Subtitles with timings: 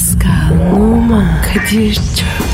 [0.00, 2.49] Pascal, Oman, Kadir çok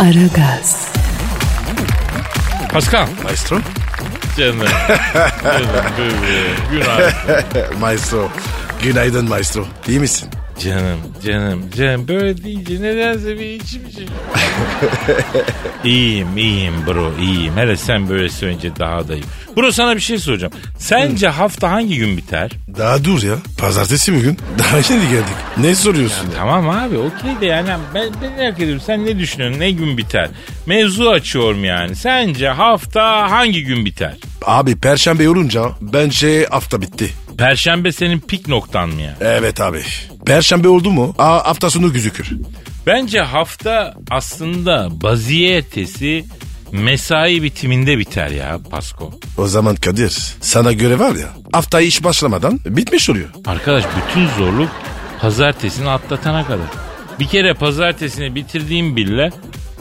[0.00, 0.88] Aragaz,
[2.72, 3.06] Pascal.
[3.22, 3.58] Maestro.
[4.36, 4.58] Canım.
[5.44, 5.68] Canım
[5.98, 6.56] bebeğim.
[6.70, 7.78] Günaydın.
[7.80, 8.28] Maestro.
[8.82, 9.66] Günaydın maestro.
[9.88, 10.28] İyi misin?
[10.64, 12.08] Canım, canım, canım.
[12.08, 14.06] Böyle deyince nedense bir içim şey.
[15.92, 17.56] iyiyim, iyiyim bro, iyiyim.
[17.56, 19.26] Hele sen böyle söyleyince daha da iyiyim.
[19.56, 20.52] Bro sana bir şey soracağım.
[20.78, 22.50] Sence hafta hangi gün biter?
[22.78, 23.34] Daha dur ya.
[23.58, 24.38] Pazartesi bugün.
[24.58, 25.24] Daha şimdi geldik.
[25.56, 26.32] Ne soruyorsun ya?
[26.36, 30.28] Tamam abi okey de yani ben, ben merak ediyorum sen ne düşünüyorsun ne gün biter?
[30.66, 31.96] Mevzu açıyorum yani.
[31.96, 34.14] Sence hafta hangi gün biter?
[34.46, 37.10] Abi perşembe olunca bence hafta bitti.
[37.40, 39.16] Perşembe senin pik noktan mı ya?
[39.20, 39.82] Evet abi.
[40.26, 42.30] Perşembe oldu mu Aa, hafta sonu gözükür.
[42.86, 46.24] Bence hafta aslında baziye ertesi
[46.72, 49.12] mesai bitiminde biter ya Pasko.
[49.38, 53.28] O zaman Kadir sana göre var ya hafta iş başlamadan bitmiş oluyor.
[53.46, 54.70] Arkadaş bütün zorluk
[55.20, 56.66] pazartesini atlatana kadar.
[57.20, 59.30] Bir kere pazartesini bitirdiğim bile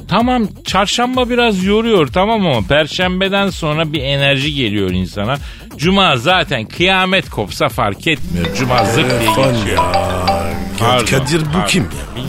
[0.09, 5.35] tamam çarşamba biraz yoruyor tamam ama perşembeden sonra bir enerji geliyor insana.
[5.77, 8.45] Cuma zaten kıyamet kopsa fark etmiyor.
[8.55, 9.77] Cuma zırt diye Telefon geçiyor.
[9.77, 9.83] ya.
[10.79, 11.67] Pardon, Kadir bu pardon.
[11.67, 12.23] kim ya?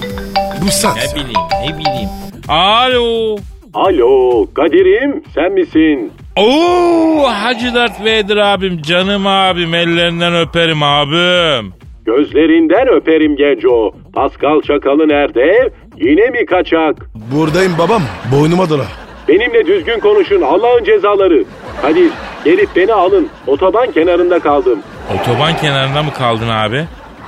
[0.63, 0.97] Bu saat.
[0.97, 2.09] Ne bileyim ne bileyim.
[2.49, 3.37] Alo.
[3.75, 6.13] Alo Kadir'im sen misin?
[6.37, 11.73] Oo Hacı Dert Vedir abim canım abim ellerinden öperim abim.
[12.07, 13.93] Gözlerinden öperim Genco.
[14.15, 15.71] Pascal Çakalı nerede?
[16.01, 16.97] Yine mi kaçak?
[17.35, 18.03] Buradayım babam.
[18.33, 18.85] Boynuma dola.
[19.29, 21.45] Benimle düzgün konuşun Allah'ın cezaları.
[21.83, 22.11] Kadir
[22.45, 23.29] gelip beni alın.
[23.47, 24.79] Otoban kenarında kaldım.
[25.21, 26.85] Otoban kenarında mı kaldın abi?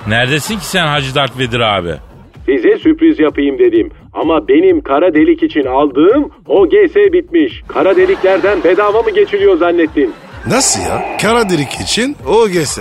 [0.09, 1.95] Neredesin ki sen Hacı Dert Vedir abi?
[2.47, 3.91] Size sürpriz yapayım dedim.
[4.13, 7.63] Ama benim kara delik için aldığım OGS bitmiş.
[7.69, 10.15] Kara deliklerden bedava mı geçiliyor zannettin?
[10.47, 11.03] Nasıl ya?
[11.23, 12.79] Kara delik için OGS.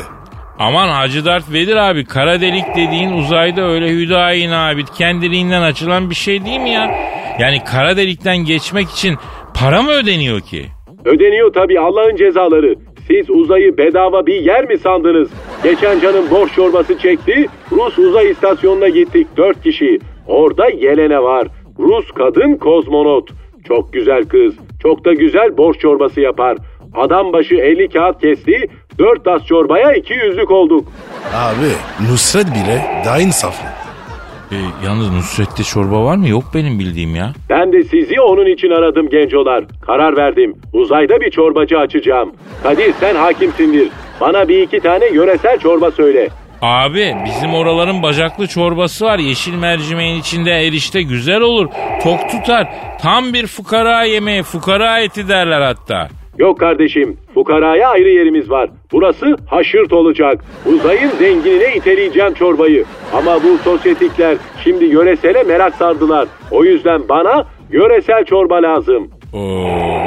[0.62, 6.16] Aman Hacı Dert Vedir abi kara delik dediğin uzayda öyle hüdayin abi kendiliğinden açılan bir
[6.16, 6.92] şey değil mi ya?
[7.40, 9.16] Yani kara delikten geçmek için
[9.54, 10.66] para mı ödeniyor ki?
[11.06, 12.76] Ödeniyor tabii Allah'ın cezaları.
[13.08, 15.30] Siz uzayı bedava bir yer mi sandınız?
[15.64, 17.46] Geçen canım borç çorbası çekti.
[17.72, 20.00] Rus uzay istasyonuna gittik dört kişi.
[20.28, 21.48] Orada Yelene var.
[21.80, 23.30] Rus kadın kozmonot.
[23.68, 24.54] Çok güzel kız.
[24.84, 26.58] Çok da güzel borç çorbası yapar.
[26.96, 28.68] Adam başı 50 kağıt kesti.
[29.02, 30.88] 4 tas çorbaya 200'lük olduk.
[31.36, 31.72] Abi
[32.12, 33.68] Nusret bile daha insaflı.
[34.52, 36.28] E, yalnız Nusret'te çorba var mı?
[36.28, 37.34] Yok benim bildiğim ya.
[37.50, 39.64] Ben de sizi onun için aradım gencolar.
[39.86, 40.56] Karar verdim.
[40.74, 42.32] Uzayda bir çorbacı açacağım.
[42.64, 43.90] Kadir sen hakimsindir.
[44.22, 46.30] Bana bir iki tane yöresel çorba söyle.
[46.62, 49.20] Abi bizim oraların bacaklı çorbası var.
[49.20, 51.68] Yeşil mercimeğin içinde erişte güzel olur.
[52.04, 52.68] Tok tutar.
[53.02, 54.44] Tam bir fukara yemeği.
[54.44, 56.10] Fukara eti derler hatta.
[56.42, 58.70] Yok kardeşim, fukaraya ayrı yerimiz var.
[58.92, 60.44] Burası haşırt olacak.
[60.66, 62.86] Uzayın zenginine iteleyeceğim çorbayı.
[63.14, 66.28] Ama bu sosyetikler şimdi yöresele merak sardılar.
[66.52, 69.10] O yüzden bana yöresel çorba lazım.
[69.34, 69.40] Oo,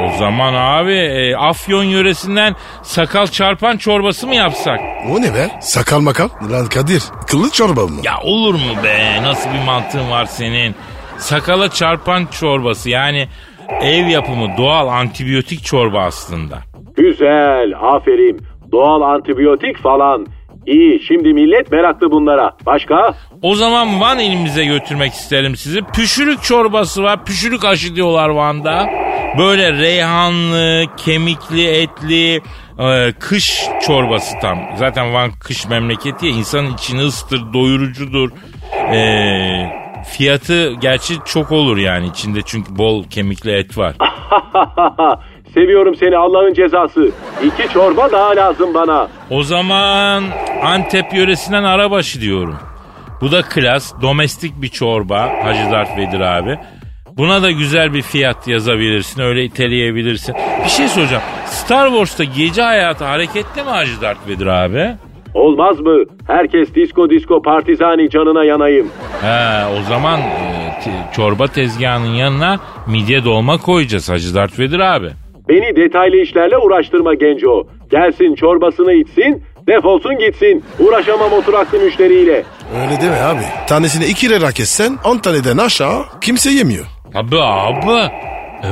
[0.05, 4.79] o zaman abi e, Afyon yöresinden sakal çarpan çorbası mı yapsak?
[5.11, 5.49] O ne be?
[5.61, 6.29] Sakal makal?
[6.51, 8.01] Lan Kadir kıllı çorba mı?
[8.03, 9.21] Ya olur mu be?
[9.23, 10.75] Nasıl bir mantığın var senin?
[11.17, 13.27] Sakala çarpan çorbası yani
[13.81, 16.57] ev yapımı doğal antibiyotik çorba aslında.
[16.97, 18.41] Güzel, aferin.
[18.71, 20.25] Doğal antibiyotik falan.
[20.67, 22.51] İyi, şimdi millet meraklı bunlara.
[22.65, 23.13] Başka?
[23.41, 25.81] O zaman Van ilimize götürmek isterim sizi.
[25.81, 27.25] Püşürük çorbası var.
[27.25, 28.85] Püşürük aşı diyorlar Van'da.
[29.37, 32.41] Böyle reyhanlı, kemikli, etli,
[32.79, 34.59] e, kış çorbası tam.
[34.75, 38.29] Zaten Van kış memleketi ya insanın içini ısıtır, doyurucudur.
[38.93, 43.95] E, fiyatı gerçi çok olur yani içinde çünkü bol kemikli et var.
[45.53, 47.11] Seviyorum seni Allah'ın cezası.
[47.43, 49.07] İki çorba daha lazım bana.
[49.29, 50.23] O zaman
[50.63, 52.57] Antep yöresinden arabaşı diyorum.
[53.21, 56.59] Bu da klas, domestik bir çorba Hacı Dert Vedir abi.
[57.17, 60.35] Buna da güzel bir fiyat yazabilirsin, öyle iteleyebilirsin.
[60.65, 61.23] Bir şey soracağım.
[61.45, 64.95] Star Wars'ta gece hayatı hareketli mi Hacı Dert Vedir abi?
[65.35, 65.97] Olmaz mı?
[66.27, 68.87] Herkes disko disko partizani canına yanayım.
[69.21, 70.75] He, o zaman e,
[71.15, 75.09] çorba tezgahının yanına midye dolma koyacağız Hacı Dert Vedir abi.
[75.49, 77.67] Beni detaylı işlerle uğraştırma genco.
[77.91, 80.63] Gelsin çorbasını içsin, Defolsun gitsin.
[80.79, 82.43] Uğraşamam oturaklı müşteriyle.
[82.81, 83.41] Öyle deme abi.
[83.67, 86.85] Tanesini iki lira kessen 10 taneden aşağı kimse yemiyor.
[87.15, 88.11] Abi abi.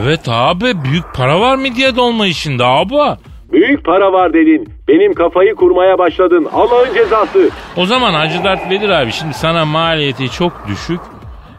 [0.04, 2.96] Evet abi büyük para var midye dolma işinde abi.
[3.54, 4.70] Büyük para var dedin.
[4.88, 6.48] Benim kafayı kurmaya başladın.
[6.54, 7.50] Allah'ın cezası.
[7.76, 11.00] O zaman Hacı Dert Vedir abi şimdi sana maliyeti çok düşük.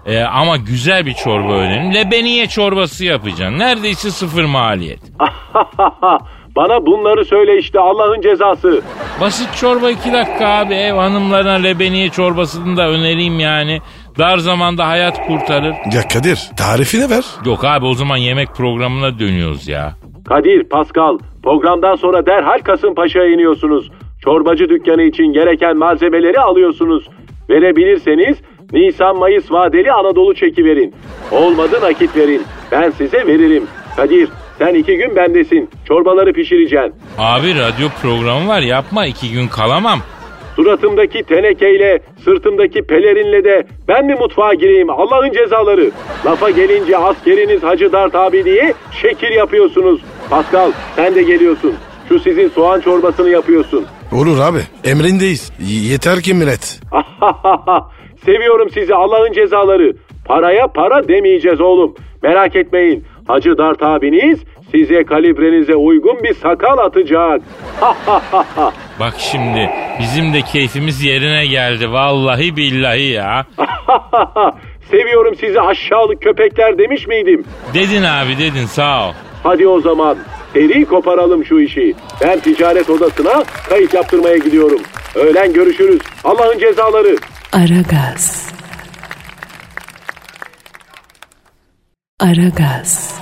[0.06, 1.94] Ee, ama güzel bir çorba önerim.
[1.94, 3.58] Lebeniye çorbası yapacaksın.
[3.58, 5.00] Neredeyse sıfır maliyet.
[6.56, 8.82] Bana bunları söyle işte Allah'ın cezası.
[9.20, 10.74] Basit çorba iki dakika abi.
[10.74, 13.80] Ev hanımlarına lebeniye çorbasını da önereyim yani.
[14.18, 15.74] Dar zamanda hayat kurtarır.
[15.92, 17.24] Ya Kadir tarifini ver.
[17.44, 19.92] Yok abi o zaman yemek programına dönüyoruz ya.
[20.28, 23.90] Kadir, Pascal, programdan sonra derhal Kasımpaşa'ya iniyorsunuz.
[24.24, 27.08] Çorbacı dükkanı için gereken malzemeleri alıyorsunuz.
[27.50, 28.38] Verebilirseniz
[28.72, 30.94] Nisan-Mayıs vadeli Anadolu çeki verin.
[31.30, 32.42] Olmadı nakit verin.
[32.72, 33.64] Ben size veririm.
[33.96, 34.28] Kadir,
[34.58, 35.70] sen iki gün bendesin.
[35.88, 36.94] Çorbaları pişireceksin.
[37.18, 39.98] Abi radyo programı var yapma iki gün kalamam.
[40.56, 45.90] Suratımdaki tenekeyle, sırtımdaki pelerinle de ben mi mutfağa gireyim Allah'ın cezaları.
[46.26, 50.00] Lafa gelince askeriniz Hacı Dert abi diye şekil yapıyorsunuz.
[50.30, 51.74] Pascal sen de geliyorsun.
[52.08, 53.86] Şu sizin soğan çorbasını yapıyorsun.
[54.12, 55.52] Olur abi emrindeyiz.
[55.60, 56.80] Y- yeter ki millet.
[58.24, 59.92] Seviyorum sizi Allah'ın cezaları.
[60.24, 61.94] Paraya para demeyeceğiz oğlum.
[62.22, 63.04] Merak etmeyin.
[63.28, 64.38] Hacı Dert abiniz
[64.70, 67.40] size kalibrenize uygun bir sakal atacak.
[69.00, 73.46] Bak şimdi bizim de keyfimiz yerine geldi vallahi billahi ya.
[74.90, 77.44] Seviyorum sizi aşağılık köpekler demiş miydim?
[77.74, 79.12] Dedin abi dedin sağ ol.
[79.44, 80.18] Hadi o zaman
[80.52, 81.94] seri koparalım şu işi.
[82.20, 84.80] Ben ticaret odasına kayıt yaptırmaya gidiyorum.
[85.14, 86.00] Öğlen görüşürüz.
[86.24, 87.16] Allah'ın cezaları.
[87.52, 88.48] Aragaz.
[92.20, 93.14] Aragaz.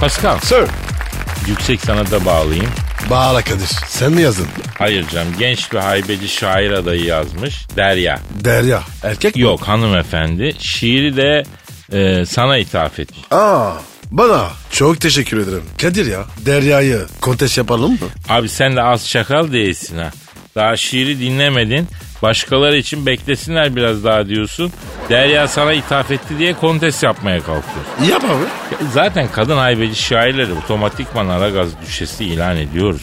[0.00, 0.64] Pascal Sir.
[1.48, 2.70] yüksek sanata bağlayayım.
[3.10, 3.68] Bağla Kadir.
[3.86, 4.46] Sen mi yazdın?
[4.78, 7.66] Hayır canım genç bir haybeci şair adayı yazmış.
[7.76, 8.18] Derya.
[8.44, 8.82] Derya.
[9.02, 9.42] Erkek mi?
[9.42, 10.54] Yok hanımefendi.
[10.58, 11.42] Şiiri de
[11.92, 13.20] e, sana ithaf etmiş.
[13.30, 13.72] Aa
[14.10, 15.62] bana çok teşekkür ederim.
[15.82, 17.98] Kadir ya Derya'yı kontes yapalım mı?
[18.28, 20.10] Abi sen de az çakal değilsin ha.
[20.54, 21.88] Daha şiiri dinlemedin.
[22.22, 24.72] Başkaları için beklesinler biraz daha diyorsun.
[25.10, 28.10] Derya sana ithaf etti diye kontes yapmaya kalkıyor.
[28.10, 28.44] Yap abi.
[28.92, 33.02] Zaten kadın haybeci şairleri otomatikman Aragaz düşesi ilan ediyoruz.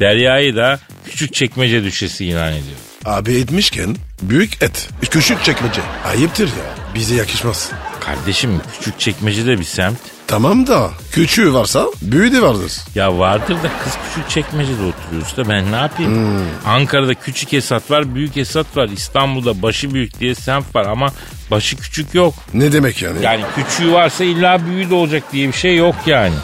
[0.00, 2.82] Derya'yı da küçük çekmece düşesi ilan ediyoruz.
[3.04, 4.88] Abi etmişken büyük et.
[5.10, 5.80] Küçük çekmece.
[6.06, 6.94] Ayıptır ya.
[6.94, 7.70] Bize yakışmaz.
[8.00, 9.98] Kardeşim küçük çekmece de bir semt.
[10.30, 12.72] Tamam da küçüğü varsa büyüğü de vardır.
[12.94, 16.42] Ya vardır da kız küçük çekmecede oturuyoruz da ben ne yapayım?
[16.66, 18.88] Ankara'da küçük Esat var, büyük Esat var.
[18.88, 21.08] İstanbul'da başı büyük diye semt var ama
[21.50, 22.34] başı küçük yok.
[22.54, 23.24] Ne demek yani?
[23.24, 26.34] Yani küçüğü varsa illa büyüğü de olacak diye bir şey yok yani.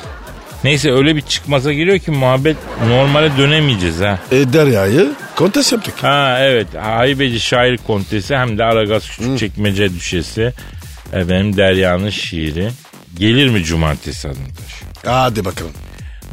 [0.65, 2.57] Neyse öyle bir çıkmaza giriyor ki muhabbet
[2.89, 4.19] normale dönemeyeceğiz ha.
[4.33, 5.95] E, Derya'yı kontes yaptık.
[6.03, 10.53] Ha evet haybeci şair kontesi hem de Aragaz küçük çekmece düşesi.
[11.13, 12.71] Efendim Derya'nın şiiri.
[13.19, 14.91] Gelir mi cumartesi taşıyor.
[15.05, 15.73] Hadi bakalım.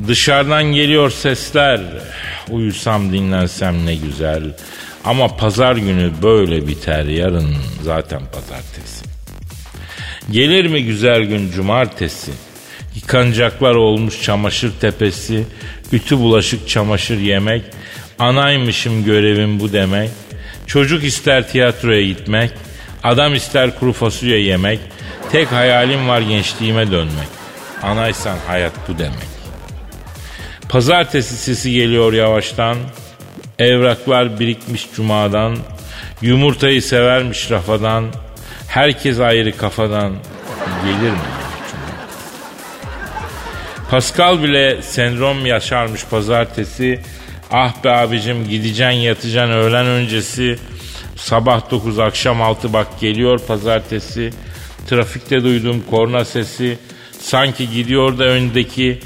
[0.07, 1.81] Dışarıdan geliyor sesler.
[2.49, 4.43] Uyusam dinlensem ne güzel.
[5.05, 9.05] Ama pazar günü böyle biter yarın zaten pazartesi.
[10.31, 12.31] Gelir mi güzel gün cumartesi?
[12.95, 15.43] Yıkanacaklar olmuş çamaşır tepesi.
[15.91, 17.61] Ütü bulaşık çamaşır yemek.
[18.19, 20.09] Anaymışım görevim bu demek.
[20.67, 22.51] Çocuk ister tiyatroya gitmek.
[23.03, 24.79] Adam ister kuru fasulye yemek.
[25.33, 27.27] Tek hayalim var gençliğime dönmek.
[27.83, 29.27] Anaysan hayat bu demek.
[30.69, 32.77] Pazartesi sesi geliyor yavaştan.
[33.59, 35.57] Evraklar birikmiş cumadan.
[36.21, 38.05] Yumurtayı severmiş rafadan.
[38.67, 40.13] Herkes ayrı kafadan.
[40.85, 41.17] Gelir mi?
[43.91, 46.99] Pascal bile sendrom yaşarmış pazartesi.
[47.51, 50.59] Ah be abicim gideceksin yatacaksın öğlen öncesi.
[51.15, 54.33] Sabah 9 akşam 6 bak geliyor pazartesi.
[54.89, 56.77] Trafikte duyduğum korna sesi.
[57.21, 58.99] Sanki gidiyor da öndeki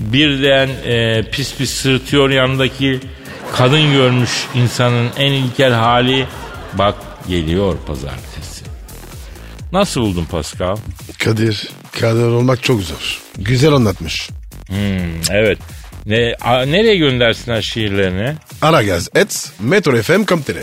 [0.00, 3.00] birden e, pis pis sırıtıyor yanındaki.
[3.56, 6.26] Kadın görmüş insanın en ilkel hali.
[6.74, 6.94] Bak
[7.28, 8.64] geliyor pazartesi.
[9.72, 10.76] Nasıl buldun Pascal?
[11.24, 11.68] Kadir.
[12.00, 13.20] Kadir olmak çok zor.
[13.38, 14.30] Güzel anlatmış.
[14.66, 14.76] Hmm,
[15.30, 15.58] evet.
[16.06, 18.34] Ne, a- nereye göndersinler şiirlerini?
[18.62, 20.56] Aragaz et metrofm.com.tr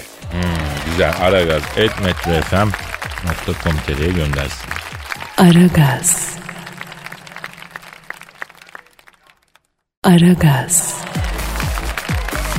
[0.92, 1.14] Güzel.
[1.22, 1.92] Aragaz et
[3.28, 4.70] metrofm.com.tr'ye göndersin.
[5.38, 6.30] Aragaz.
[10.04, 10.94] Aragaz.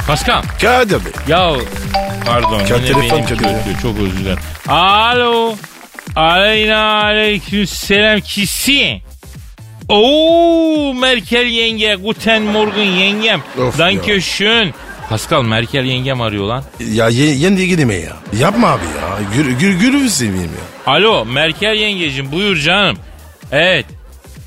[0.07, 0.43] Pascal.
[0.61, 1.13] Kadir Bey.
[1.29, 1.53] Ya
[2.27, 3.45] pardon yine telefon kötü.
[3.83, 4.39] Çok özür dilerim.
[4.69, 5.55] Alo.
[6.17, 9.03] Aleyna aleyküm selam kisi.
[9.89, 13.43] Oo Merkel yenge, Guten Morgen yengem.
[13.59, 14.21] Of Danke ya.
[14.21, 14.75] schön.
[15.11, 16.65] Pascal Merkel yengem arıyor lan.
[16.93, 18.17] Ya ye, yenge gideme ya.
[18.39, 19.19] Yapma abi ya.
[19.35, 20.93] Gür, gür, gürü seveyim ya.
[20.93, 22.97] Alo Merkel yengecim buyur canım.
[23.53, 23.87] Evet.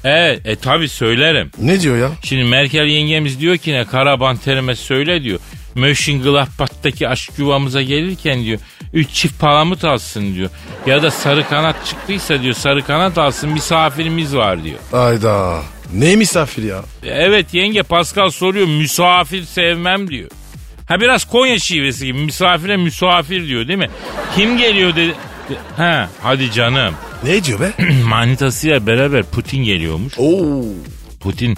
[0.03, 1.51] Evet e tabi söylerim.
[1.58, 2.10] Ne diyor ya?
[2.24, 5.39] Şimdi Merkel yengemiz diyor ki ne karaban terime söyle diyor.
[5.75, 8.60] Mönchengladbach'taki aşk yuvamıza gelirken diyor.
[8.93, 10.50] Üç çift palamut alsın diyor.
[10.86, 14.79] Ya da sarı kanat çıktıysa diyor sarı kanat alsın misafirimiz var diyor.
[14.93, 15.62] Ayda.
[15.93, 16.84] Ne misafir ya?
[17.05, 20.29] Evet yenge Pascal soruyor misafir sevmem diyor.
[20.88, 23.90] Ha biraz Konya şivesi gibi misafire misafir diyor değil mi?
[24.36, 25.16] Kim geliyor dedi.
[25.78, 26.94] Ha hadi canım.
[27.24, 27.72] Ne diyor be?
[28.08, 30.13] Manitasıyla beraber Putin geliyormuş.
[30.18, 30.63] Oo.
[31.20, 31.58] Putin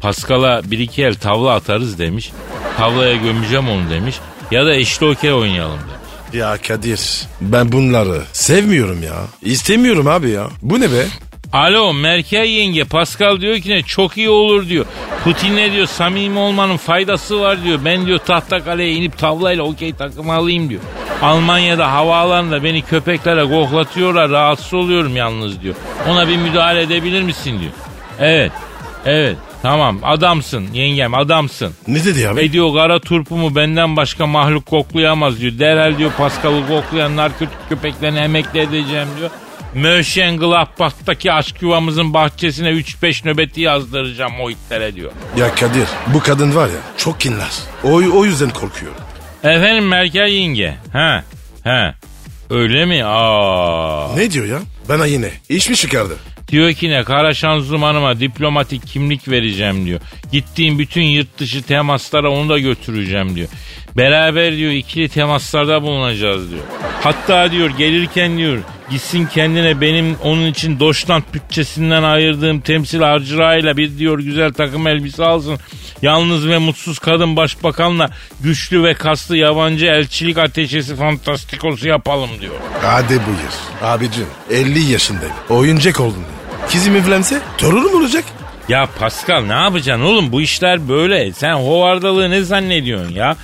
[0.00, 2.32] Pascal'a bir iki el tavla atarız demiş.
[2.76, 4.16] Tavlaya gömeceğim onu demiş.
[4.50, 5.94] Ya da eşli okey oynayalım demiş.
[6.32, 7.00] Ya Kadir
[7.40, 9.14] ben bunları sevmiyorum ya.
[9.42, 10.48] İstemiyorum abi ya.
[10.62, 11.06] Bu ne be?
[11.54, 14.86] Alo Merkel yenge Pascal diyor ki ne çok iyi olur diyor.
[15.24, 17.78] Putin ne diyor samimi olmanın faydası var diyor.
[17.84, 20.80] Ben diyor tahta kaleye inip tavlayla okey takımı alayım diyor.
[21.22, 25.74] Almanya'da havaalanında beni köpeklere koklatıyorlar rahatsız oluyorum yalnız diyor.
[26.08, 27.72] Ona bir müdahale edebilir misin diyor.
[28.20, 28.52] Evet
[29.06, 31.72] evet tamam adamsın yengem adamsın.
[31.88, 32.36] Ne dedi abi?
[32.36, 35.58] Ve diyor kara turpumu benden başka mahluk koklayamaz diyor.
[35.58, 39.30] Derhal diyor Pascal'ı koklayan narkotik köpeklerini emekli edeceğim diyor.
[39.74, 45.12] Mönchengladbach'taki aşk yuvamızın bahçesine 3-5 nöbeti yazdıracağım o itlere diyor.
[45.36, 47.50] Ya Kadir bu kadın var ya çok kinler.
[47.84, 49.00] O, o yüzden korkuyorum.
[49.42, 50.74] Efendim Merkel yenge.
[50.92, 51.22] He
[51.64, 51.94] he.
[52.50, 53.04] Öyle mi?
[53.04, 54.14] Aa.
[54.16, 54.58] Ne diyor ya?
[54.88, 56.16] Bana yine iş mi çıkardı?
[56.48, 60.00] Diyor ki ne kara şanzımanıma diplomatik kimlik vereceğim diyor.
[60.32, 63.48] Gittiğim bütün yurt dışı temaslara onu da götüreceğim diyor.
[63.96, 66.62] Beraber diyor ikili temaslarda bulunacağız diyor.
[67.02, 68.58] Hatta diyor gelirken diyor
[68.90, 75.24] gitsin kendine benim onun için Doşland bütçesinden ayırdığım temsil harcırağıyla bir diyor güzel takım elbise
[75.24, 75.58] alsın.
[76.02, 78.10] Yalnız ve mutsuz kadın başbakanla
[78.40, 82.54] güçlü ve kaslı yabancı elçilik ateşesi fantastikosu yapalım diyor.
[82.82, 83.82] Hadi buyur.
[83.82, 85.34] Abicim 50 yaşındayım.
[85.50, 86.24] Oyuncak oldun.
[86.72, 88.24] Kızım evlense torunum olacak.
[88.68, 91.32] Ya Pascal ne yapacaksın oğlum bu işler böyle.
[91.32, 93.36] Sen hovardalığı ne zannediyorsun ya?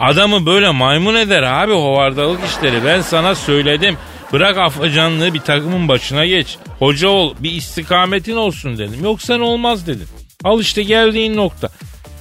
[0.00, 2.84] Adamı böyle maymun eder abi hovardalık işleri.
[2.86, 3.96] Ben sana söyledim.
[4.32, 6.56] Bırak afacanlığı bir takımın başına geç.
[6.78, 9.04] Hoca ol bir istikametin olsun dedim.
[9.04, 10.08] Yoksa ne olmaz dedim.
[10.44, 11.68] Al işte geldiğin nokta.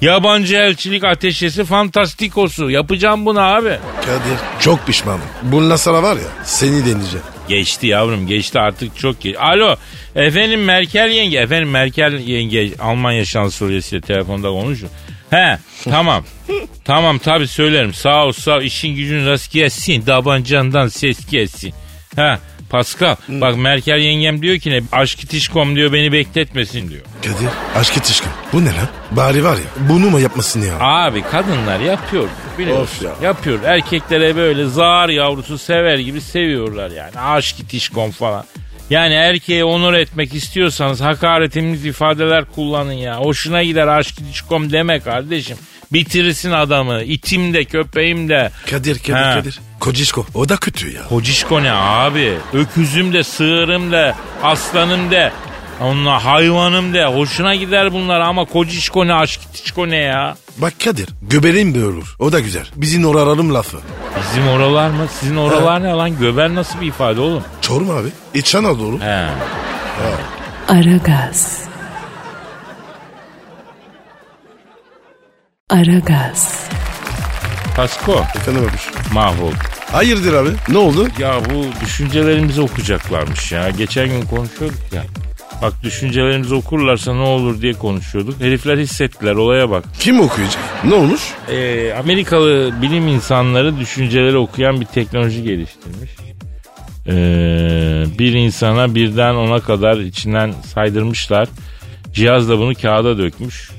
[0.01, 2.69] Yabancı elçilik ateşesi fantastikosu.
[2.69, 3.77] Yapacağım bunu abi.
[4.01, 5.21] Kadir çok pişmanım.
[5.43, 7.25] Bununla sana var ya seni deneyeceğim.
[7.47, 9.35] Geçti yavrum geçti artık çok geç.
[9.39, 9.75] Alo
[10.15, 11.37] efendim Merkel yenge.
[11.37, 14.89] Efendim Merkel yenge Almanya şansölyesiyle telefonda konuşun.
[15.29, 16.23] He tamam.
[16.85, 17.93] tamam tabi söylerim.
[17.93, 18.61] Sağ ol sağ ol.
[18.61, 20.01] işin gücün rast gelsin.
[20.01, 21.73] Tabancandan ses gelsin.
[22.15, 22.37] He
[22.69, 27.01] Pascal bak Merkel yengem diyor ki ne aşk itişkom diyor beni bekletmesin diyor.
[27.21, 28.29] Kadir aşk itişkin.
[28.53, 28.87] Bu ne lan?
[29.11, 30.79] Bari var ya bunu mu yapmasın ya?
[30.79, 33.05] Abi kadınlar yapıyor biliyorsun.
[33.05, 33.27] Of ya.
[33.27, 33.63] Yapıyor.
[33.63, 37.19] Erkeklere böyle zar yavrusu sever gibi seviyorlar yani.
[37.19, 38.45] Aşk itişkom falan.
[38.89, 43.17] Yani erkeği onur etmek istiyorsanız hakaretimiz ifadeler kullanın ya.
[43.17, 45.57] Hoşuna gider aşk itişkom deme kardeşim.
[45.93, 47.03] Bitirirsin adamı.
[47.03, 48.51] İtim de köpeğim de.
[48.69, 49.33] Kadir Kadir He.
[49.33, 49.59] Kadir.
[49.79, 51.07] Kocişko o da kötü ya.
[51.09, 52.33] Kocişko ne abi?
[52.53, 55.31] Öküzüm de, sığırım de, aslanım de.
[55.81, 57.05] Onunla hayvanım de.
[57.05, 60.37] Hoşuna gider bunlar ama kocişko ne, aşk itişko ne ya?
[60.61, 62.15] Bak Kadir göbeğim de olur.
[62.19, 62.67] O da güzel.
[62.75, 63.77] Bizim oraralım lafı.
[64.31, 65.07] Bizim oralar mı?
[65.19, 66.19] Sizin oralar ne lan?
[66.19, 67.43] Göber nasıl bir ifade oğlum?
[67.61, 68.07] Çorum abi.
[68.33, 68.99] İç Anadolu.
[68.99, 69.25] He.
[70.67, 71.61] Aragaz.
[75.69, 76.63] Aragaz.
[77.75, 79.13] Pasko Efendim abi.
[79.13, 79.51] mahvol.
[79.91, 80.49] Hayırdır abi?
[80.69, 81.07] Ne oldu?
[81.19, 83.69] Ya bu düşüncelerimizi okuyacaklarmış ya.
[83.69, 85.03] Geçen gün konuşuyorduk ya.
[85.61, 88.41] Bak düşüncelerimizi okurlarsa ne olur diye konuşuyorduk.
[88.41, 89.83] Herifler hissettiler olaya bak.
[89.99, 90.63] Kim okuyacak?
[90.83, 91.21] Ne olmuş?
[91.51, 96.11] Ee, Amerikalı bilim insanları düşünceleri okuyan bir teknoloji geliştirmiş.
[97.07, 101.47] Ee, bir insana birden ona kadar içinden saydırmışlar.
[102.13, 103.71] Cihaz da bunu kağıda dökmüş.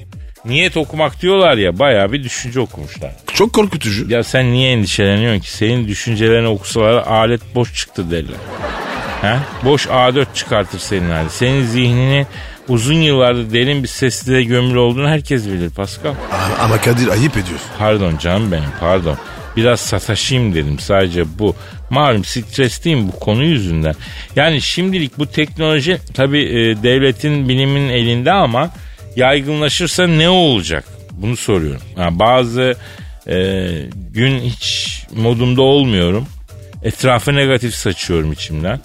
[0.45, 3.13] Niyet okumak diyorlar ya bayağı bir düşünce okumuşlar.
[3.35, 4.11] Çok korkutucu.
[4.11, 5.51] Ya sen niye endişeleniyorsun ki?
[5.51, 8.37] Senin düşüncelerini okusalar alet boş çıktı derler.
[9.23, 9.37] He?
[9.65, 11.31] Boş A4 çıkartır senin hali.
[11.31, 12.27] Senin zihnini
[12.69, 16.15] uzun yıllardır derin bir sessizliğe gömülü olduğunu herkes bilir Pascal.
[16.33, 17.69] Ama, ama Kadir ayıp ediyorsun.
[17.79, 19.17] Pardon canım benim pardon.
[19.57, 21.55] Biraz sataşayım dedim sadece bu.
[21.91, 23.95] Malum stresliyim bu konu yüzünden.
[24.37, 26.39] Yani şimdilik bu teknoloji tabi
[26.83, 28.71] devletin bilimin elinde ama
[29.17, 30.85] yaygınlaşırsa ne olacak?
[31.13, 31.83] Bunu soruyorum.
[31.97, 32.75] Ha, bazı
[33.27, 33.67] e,
[34.11, 36.27] gün hiç modumda olmuyorum.
[36.83, 38.81] Etrafı negatif saçıyorum içimden.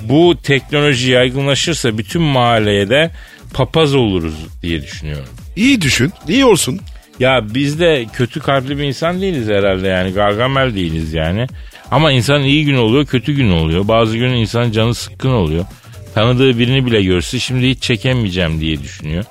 [0.00, 3.10] Bu teknoloji yaygınlaşırsa bütün mahalleye de
[3.54, 5.28] papaz oluruz diye düşünüyorum.
[5.56, 6.12] İyi düşün.
[6.28, 6.80] iyi olsun.
[7.20, 10.12] Ya biz de kötü kalpli bir insan değiliz herhalde yani.
[10.12, 11.46] Gargamel değiliz yani.
[11.90, 13.88] Ama insanın iyi günü oluyor, kötü günü oluyor.
[13.88, 15.64] Bazı gün insanın canı sıkkın oluyor.
[16.14, 19.24] Tanıdığı birini bile görse şimdi hiç çekemeyeceğim diye düşünüyor.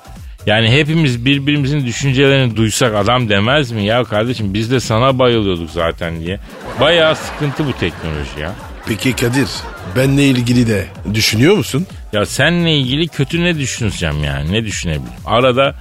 [0.46, 3.84] Yani hepimiz birbirimizin düşüncelerini duysak adam demez mi?
[3.84, 6.40] Ya kardeşim biz de sana bayılıyorduk zaten diye.
[6.80, 8.54] Bayağı sıkıntı bu teknoloji ya.
[8.88, 9.48] Peki Kadir
[9.96, 11.86] benle ilgili de düşünüyor musun?
[12.12, 15.12] Ya seninle ilgili kötü ne düşüneceğim yani ne düşünebilirim?
[15.26, 15.74] Arada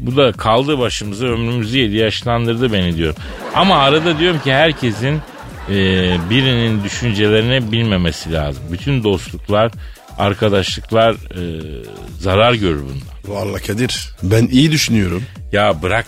[0.00, 3.16] bu da kaldı başımıza ömrümüzü yedi yaşlandırdı beni diyorum.
[3.54, 5.20] Ama arada diyorum ki herkesin
[5.68, 5.74] e,
[6.30, 8.62] birinin düşüncelerini bilmemesi lazım.
[8.72, 9.72] Bütün dostluklar,
[10.18, 11.42] arkadaşlıklar e,
[12.18, 13.36] zarar görür bundan.
[13.36, 15.22] Vallahi Kadir ben iyi düşünüyorum.
[15.52, 16.06] Ya bırak.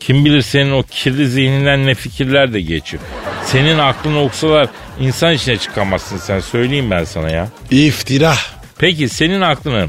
[0.00, 3.02] Kim bilir senin o kirli zihninden ne fikirler de geçiyor.
[3.44, 4.68] Senin aklını okusalar
[5.00, 7.48] insan içine çıkamazsın sen söyleyeyim ben sana ya.
[7.70, 8.34] İftira.
[8.78, 9.88] Peki senin aklını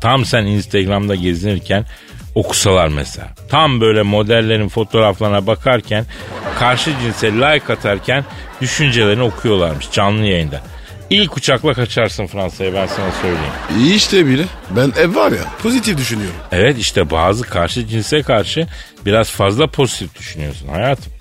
[0.00, 1.84] tam sen Instagram'da gezinirken
[2.34, 3.28] okusalar mesela.
[3.48, 6.06] Tam böyle modellerin fotoğraflarına bakarken
[6.58, 8.24] karşı cinse like atarken
[8.60, 10.60] düşüncelerini okuyorlarmış canlı yayında.
[11.10, 13.52] İlk uçakla kaçarsın Fransa'ya ben sana söyleyeyim.
[13.78, 14.44] İyi işte bile.
[14.70, 16.36] Ben ev var ya pozitif düşünüyorum.
[16.52, 18.66] Evet işte bazı karşı cinse karşı
[19.06, 21.13] biraz fazla pozitif düşünüyorsun hayatım.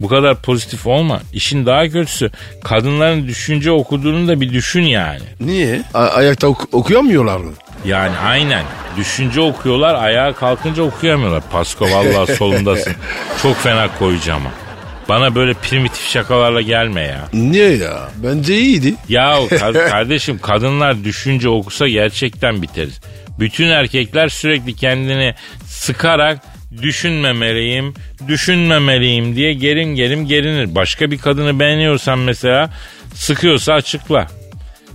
[0.00, 1.20] Bu kadar pozitif olma.
[1.32, 2.30] İşin daha kötüsü
[2.64, 5.20] kadınların düşünce okuduğunu da bir düşün yani.
[5.40, 5.82] Niye?
[5.94, 7.52] A- ayakta ok- okuyamıyorlar mı?
[7.84, 8.64] Yani aynen.
[8.96, 11.42] Düşünce okuyorlar ayağa kalkınca okuyamıyorlar.
[11.52, 12.92] Pasko vallahi solundasın.
[13.42, 14.50] Çok fena koyacağım ama.
[15.08, 17.28] Bana böyle primitif şakalarla gelme ya.
[17.32, 18.08] Niye ya?
[18.16, 18.94] Bence iyiydi.
[19.08, 23.00] Ya ka- kardeşim kadınlar düşünce okusa gerçekten biteriz.
[23.38, 25.34] Bütün erkekler sürekli kendini
[25.66, 26.38] sıkarak
[26.82, 27.94] düşünmemeliyim,
[28.28, 30.74] düşünmemeliyim diye gerim gerim gerinir.
[30.74, 32.70] Başka bir kadını beğeniyorsan mesela
[33.14, 34.26] sıkıyorsa açıkla.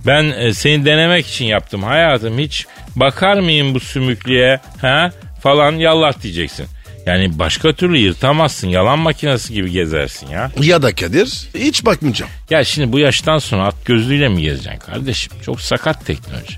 [0.06, 2.66] Ben e, seni denemek için yaptım hayatım hiç
[2.96, 6.66] bakar mıyım bu sümüklüğe ha falan yallah diyeceksin.
[7.06, 10.50] Yani başka türlü yırtamazsın yalan makinesi gibi gezersin ya.
[10.62, 12.32] Ya da Kadir hiç bakmayacağım.
[12.50, 15.32] Ya şimdi bu yaştan sonra at gözlüğüyle mi gezeceksin kardeşim?
[15.44, 16.56] Çok sakat teknoloji.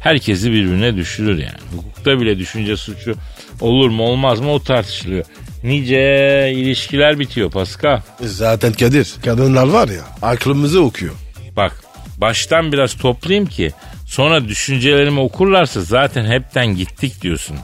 [0.00, 1.58] Herkesi birbirine düşürür yani.
[1.76, 3.14] Hukukta bile düşünce suçu
[3.60, 5.24] olur mu olmaz mı o tartışılıyor.
[5.64, 8.00] Nice ilişkiler bitiyor Pascal.
[8.20, 11.14] Zaten Kadir kadınlar var ya aklımızı okuyor.
[11.56, 11.72] Bak
[12.18, 13.72] baştan biraz toplayayım ki
[14.06, 17.56] sonra düşüncelerimi okurlarsa zaten hepten gittik diyorsun.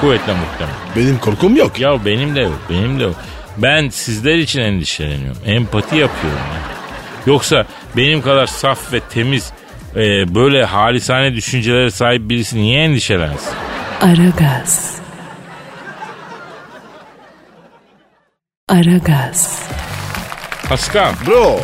[0.00, 0.74] Kuvvetle muhtemel.
[0.96, 1.80] Benim korkum yok.
[1.80, 3.16] Ya benim de yok benim de yok.
[3.58, 5.38] Ben sizler için endişeleniyorum.
[5.46, 6.76] Empati yapıyorum ya.
[7.26, 9.50] Yoksa benim kadar saf ve temiz
[9.96, 13.52] e, böyle halisane düşüncelere sahip birisi niye endişelensin?
[14.00, 14.95] Aragaz.
[18.68, 19.62] Aragaz.
[20.68, 21.60] Pascal, Bro.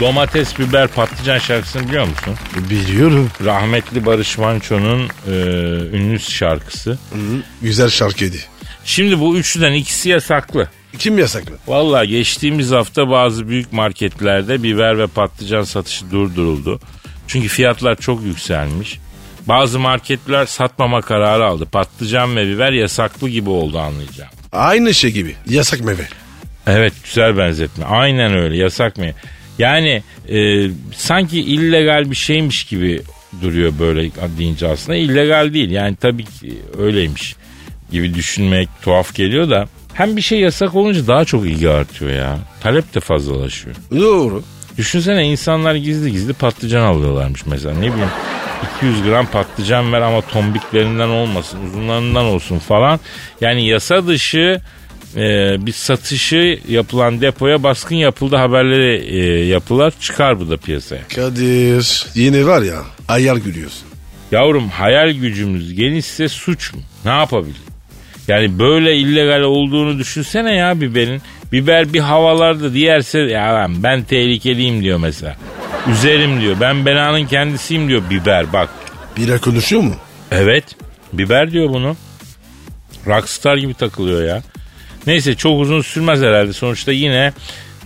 [0.00, 2.34] domates, biber, patlıcan şarkısını biliyor musun?
[2.70, 3.30] Biliyorum.
[3.44, 5.32] Rahmetli Barış Manço'nun e,
[5.96, 6.98] ünlü şarkısı.
[7.62, 8.36] Güzel şarkıydı.
[8.84, 10.68] Şimdi bu üçlüden ikisi yasaklı.
[10.98, 11.52] Kim yasaklı?
[11.66, 16.80] Vallahi geçtiğimiz hafta bazı büyük marketlerde biber ve patlıcan satışı durduruldu.
[17.28, 18.98] Çünkü fiyatlar çok yükselmiş.
[19.48, 21.66] Bazı marketler satmama kararı aldı.
[21.66, 24.30] Patlıcan ve biber yasaklı gibi oldu anlayacağım.
[24.52, 25.36] Aynı şey gibi.
[25.48, 26.08] Yasak meyve.
[26.66, 27.84] Evet güzel benzetme.
[27.84, 29.04] Aynen öyle yasak mı?
[29.58, 33.02] Yani e, sanki illegal bir şeymiş gibi
[33.42, 34.98] duruyor böyle deyince aslında.
[34.98, 37.36] illegal değil yani tabii ki öyleymiş
[37.90, 39.68] gibi düşünmek tuhaf geliyor da.
[39.94, 42.38] Hem bir şey yasak olunca daha çok ilgi artıyor ya.
[42.62, 43.76] Talep de fazlalaşıyor.
[43.90, 44.42] Doğru.
[44.78, 48.10] Düşünsene insanlar gizli gizli patlıcan alıyorlarmış mesela ne bileyim
[48.76, 53.00] 200 gram patlıcan ver ama tombiklerinden olmasın uzunlarından olsun falan.
[53.40, 54.60] Yani yasa dışı
[55.16, 61.02] e, bir satışı yapılan depoya baskın yapıldı haberleri e, yapılar çıkar bu da piyasaya.
[61.14, 62.06] Kadir.
[62.14, 63.88] Yine var ya ayar gülüyorsun.
[64.32, 66.80] Yavrum hayal gücümüz genişse suç mu?
[67.04, 67.56] Ne yapabilir?
[68.28, 71.22] Yani böyle illegal olduğunu düşünsene ya biberin.
[71.52, 75.36] Biber bir havalarda diyerse ya lan ben tehlikeliyim diyor mesela.
[75.90, 76.56] Üzerim diyor.
[76.60, 78.68] Ben belanın kendisiyim diyor biber bak.
[79.16, 79.94] Bira konuşuyor mu?
[80.30, 80.64] Evet.
[81.12, 81.96] Biber diyor bunu.
[83.06, 84.42] Rockstar gibi takılıyor ya.
[85.06, 86.52] Neyse çok uzun sürmez herhalde.
[86.52, 87.32] Sonuçta yine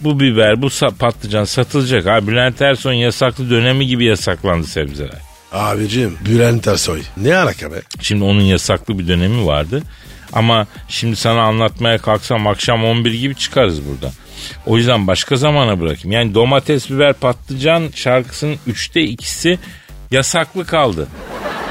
[0.00, 2.06] bu biber, bu patlıcan satılacak.
[2.06, 5.20] Ha Bülent Ersoy'un yasaklı dönemi gibi yasaklandı sebzeler.
[5.52, 7.02] Abicim Bülent Ersoy.
[7.16, 7.82] Ne alaka be?
[8.00, 9.82] Şimdi onun yasaklı bir dönemi vardı.
[10.32, 14.12] Ama şimdi sana anlatmaya kalksam akşam 11 gibi çıkarız burada.
[14.66, 16.12] O yüzden başka zamana bırakayım.
[16.12, 19.58] Yani domates, biber, patlıcan şarkısının üçte ikisi
[20.10, 21.08] yasaklı kaldı.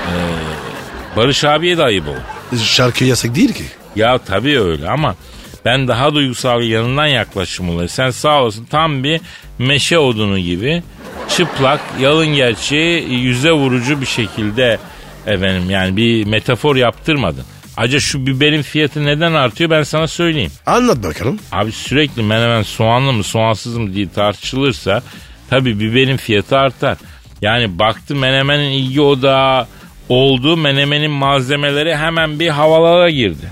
[0.08, 2.58] Ee, Barış abiye de ayıp oldu.
[2.64, 3.64] Şarkı yasak değil ki.
[3.96, 5.16] Ya tabii öyle ama
[5.66, 7.90] ben daha duygusal yanından yaklaşım olayım.
[7.90, 9.22] Sen sağ olasın tam bir
[9.60, 10.84] meşe odunu gibi
[11.30, 14.78] çıplak, yalın gerçeği yüze vurucu bir şekilde
[15.28, 17.44] efendim yani bir metafor yaptırmadın.
[17.78, 20.52] Acı şu biberin fiyatı neden artıyor ben sana söyleyeyim.
[20.66, 21.40] Anlat bakalım.
[21.52, 25.04] Abi sürekli menemen soğanlı mı soğansız mı diye tartışılırsa
[25.50, 26.98] tabii biberin fiyatı artar.
[27.42, 29.68] Yani baktı menemenin ilgi odağı
[30.10, 33.52] olduğu menemenin malzemeleri hemen bir havalara girdi.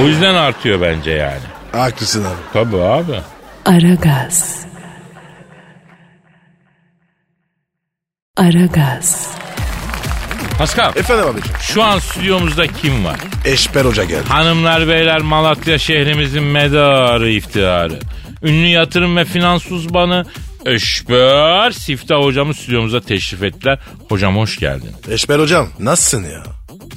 [0.00, 1.40] O yüzden artıyor bence yani.
[1.72, 2.40] Haklısın abi.
[2.52, 3.20] Tabii abi.
[3.64, 4.66] Aragaz.
[8.36, 9.30] Aragaz.
[10.58, 11.52] Pascal Efendim abicim.
[11.60, 13.16] şu an stüdyomuzda kim var?
[13.44, 14.28] Eşber Hoca geldi.
[14.28, 17.98] Hanımlar beyler Malatya şehrimizin medarı iftiharı.
[18.42, 20.26] Ünlü yatırım ve finans uzmanı
[20.66, 23.78] Eşber Siftah hocamız stüdyomuza teşrif ettiler.
[24.08, 24.90] Hocam hoş geldin.
[25.10, 26.42] Eşber Hocam nasılsın ya?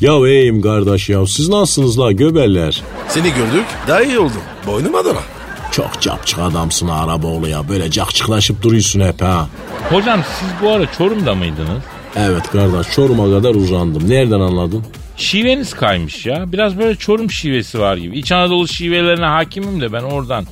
[0.01, 2.83] Ya iyiyim kardeş ya siz nasılsınız la göbeller?
[3.07, 4.41] Seni gördük daha iyi oldun.
[4.67, 5.19] Boynum adına.
[5.71, 9.47] Çok capçık adamsın Araboğlu ya böyle cakçıklaşıp duruyorsun hep ha.
[9.89, 11.83] Hocam siz bu ara Çorum'da mıydınız?
[12.15, 14.09] Evet kardeş Çorum'a kadar uzandım.
[14.09, 14.83] Nereden anladın?
[15.17, 16.51] Şiveniz kaymış ya.
[16.51, 18.19] Biraz böyle Çorum şivesi var gibi.
[18.19, 20.45] İç Anadolu şivelerine hakimim de ben oradan.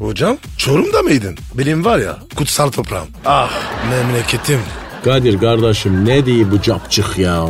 [0.00, 1.36] Hocam Çorum'da mıydın?
[1.54, 3.06] Benim var ya kutsal toprağım.
[3.26, 3.50] Ah
[3.90, 4.60] memleketim.
[5.08, 7.44] Kadir kardeşim ne diye bu capçık ya?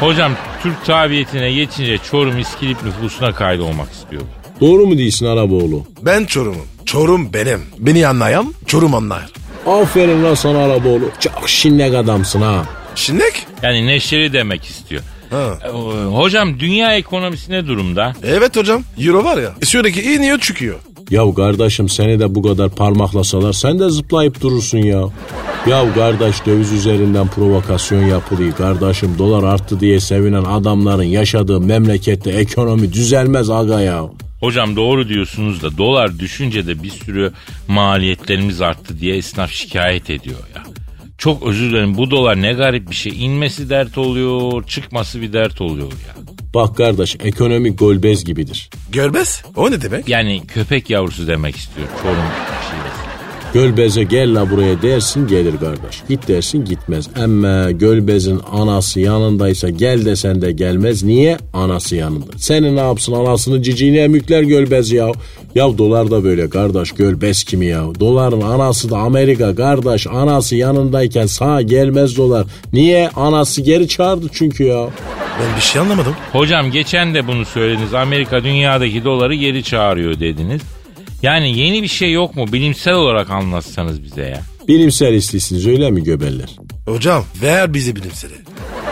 [0.00, 4.28] Hocam Türk tabiyetine geçince Çorum İskilip nüfusuna kaydolmak istiyorum.
[4.60, 5.86] Doğru mu değilsin Araboğlu?
[6.02, 6.66] Ben Çorum'um.
[6.86, 7.60] Çorum benim.
[7.78, 9.26] Beni anlayan Çorum anlar.
[9.66, 11.10] Aferin lan sana Araboğlu.
[11.20, 12.64] Çok şinnek adamsın ha.
[12.94, 13.46] Şinnek?
[13.62, 15.02] Yani neşeli demek istiyor.
[15.30, 15.58] Ha.
[15.64, 15.68] E,
[16.04, 18.12] Hocam dünya ekonomisi ne durumda?
[18.24, 18.82] Evet hocam.
[18.98, 20.78] Euro var ya sürekli iniyor çıkıyor.
[21.12, 25.08] Ya kardeşim seni de bu kadar parmaklasalar sen de zıplayıp durursun ya.
[25.66, 28.56] Ya kardeş döviz üzerinden provokasyon yapılıyor.
[28.56, 34.04] Kardeşim dolar arttı diye sevinen adamların yaşadığı memlekette ekonomi düzelmez aga ya.
[34.40, 37.32] Hocam doğru diyorsunuz da dolar düşünce de bir sürü
[37.68, 40.62] maliyetlerimiz arttı diye esnaf şikayet ediyor ya.
[41.18, 43.24] Çok özür dilerim bu dolar ne garip bir şey.
[43.24, 46.31] İnmesi dert oluyor, çıkması bir dert oluyor ya.
[46.54, 48.70] Bak kardeş ekonomi golbez gibidir.
[48.92, 49.42] Görbez?
[49.56, 50.08] O ne demek?
[50.08, 52.16] Yani köpek yavrusu demek istiyor Çorum
[52.70, 53.12] şivesi.
[53.54, 56.02] Gölbeze gel la buraya dersin gelir kardeş.
[56.08, 57.08] Git dersin gitmez.
[57.24, 61.02] Ama Gölbez'in anası yanındaysa gel desen de gelmez.
[61.02, 61.38] Niye?
[61.52, 62.38] Anası yanında.
[62.38, 65.12] Seni ne yapsın anasını ciciğine emükler Gölbez ya.
[65.54, 67.84] Ya dolar da böyle kardeş Gölbez kimi ya.
[68.00, 70.06] Doların anası da Amerika kardeş.
[70.06, 72.46] Anası yanındayken sağ gelmez dolar.
[72.72, 73.08] Niye?
[73.16, 74.88] Anası geri çağırdı çünkü ya.
[75.40, 76.14] Ben bir şey anlamadım.
[76.32, 77.94] Hocam geçen de bunu söylediniz.
[77.94, 80.62] Amerika dünyadaki doları geri çağırıyor dediniz.
[81.22, 82.52] Yani yeni bir şey yok mu?
[82.52, 84.42] Bilimsel olarak anlatsanız bize ya.
[84.68, 86.48] Bilimsel istiyorsunuz öyle mi göbeller?
[86.86, 88.32] Hocam ver bizi bilimseli.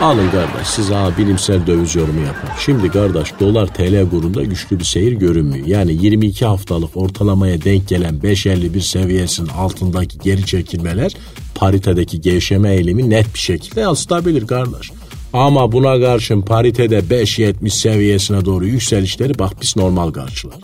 [0.00, 2.48] Alın kardeş size ha bilimsel döviz yorumu yapın.
[2.64, 5.66] Şimdi kardeş dolar TL kurunda güçlü bir seyir görünmüyor.
[5.66, 11.12] Yani 22 haftalık ortalamaya denk gelen 5.51 seviyesinin altındaki geri çekilmeler
[11.54, 14.90] paritedeki gevşeme eğilimi net bir şekilde yansıtabilir kardeş.
[15.32, 20.56] Ama buna karşın paritede 5.70 seviyesine doğru yükselişleri bak biz normal karşılar.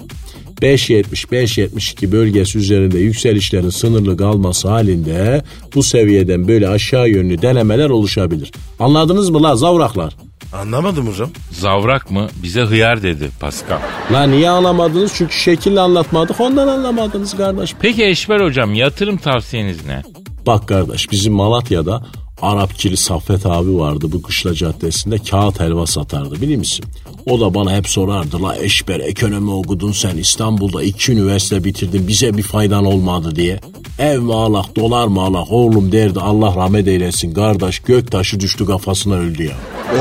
[0.63, 8.53] 5.70-5.72 bölgesi üzerinde yükselişlerin sınırlı kalması halinde bu seviyeden böyle aşağı yönlü denemeler oluşabilir.
[8.79, 10.17] Anladınız mı la zavraklar?
[10.53, 11.31] Anlamadım hocam.
[11.51, 12.27] Zavrak mı?
[12.43, 13.79] Bize hıyar dedi Pascal.
[14.13, 15.13] La niye anlamadınız?
[15.15, 17.75] Çünkü şekille anlatmadık ondan anlamadınız kardeş.
[17.81, 20.03] Peki Eşber hocam yatırım tavsiyeniz ne?
[20.47, 22.07] Bak kardeş bizim Malatya'da
[22.43, 26.85] Arapçili Saffet abi vardı bu Kışla Caddesi'nde kağıt helva satardı biliyor musun?
[27.27, 32.37] O da bana hep sorardı la eşber ekonomi okudun sen İstanbul'da iki üniversite bitirdin bize
[32.37, 33.61] bir faydan olmadı diye.
[33.99, 38.67] Ev mi alak dolar mı alak oğlum derdi Allah rahmet eylesin kardeş gök taşı düştü
[38.67, 39.57] kafasına öldü ya.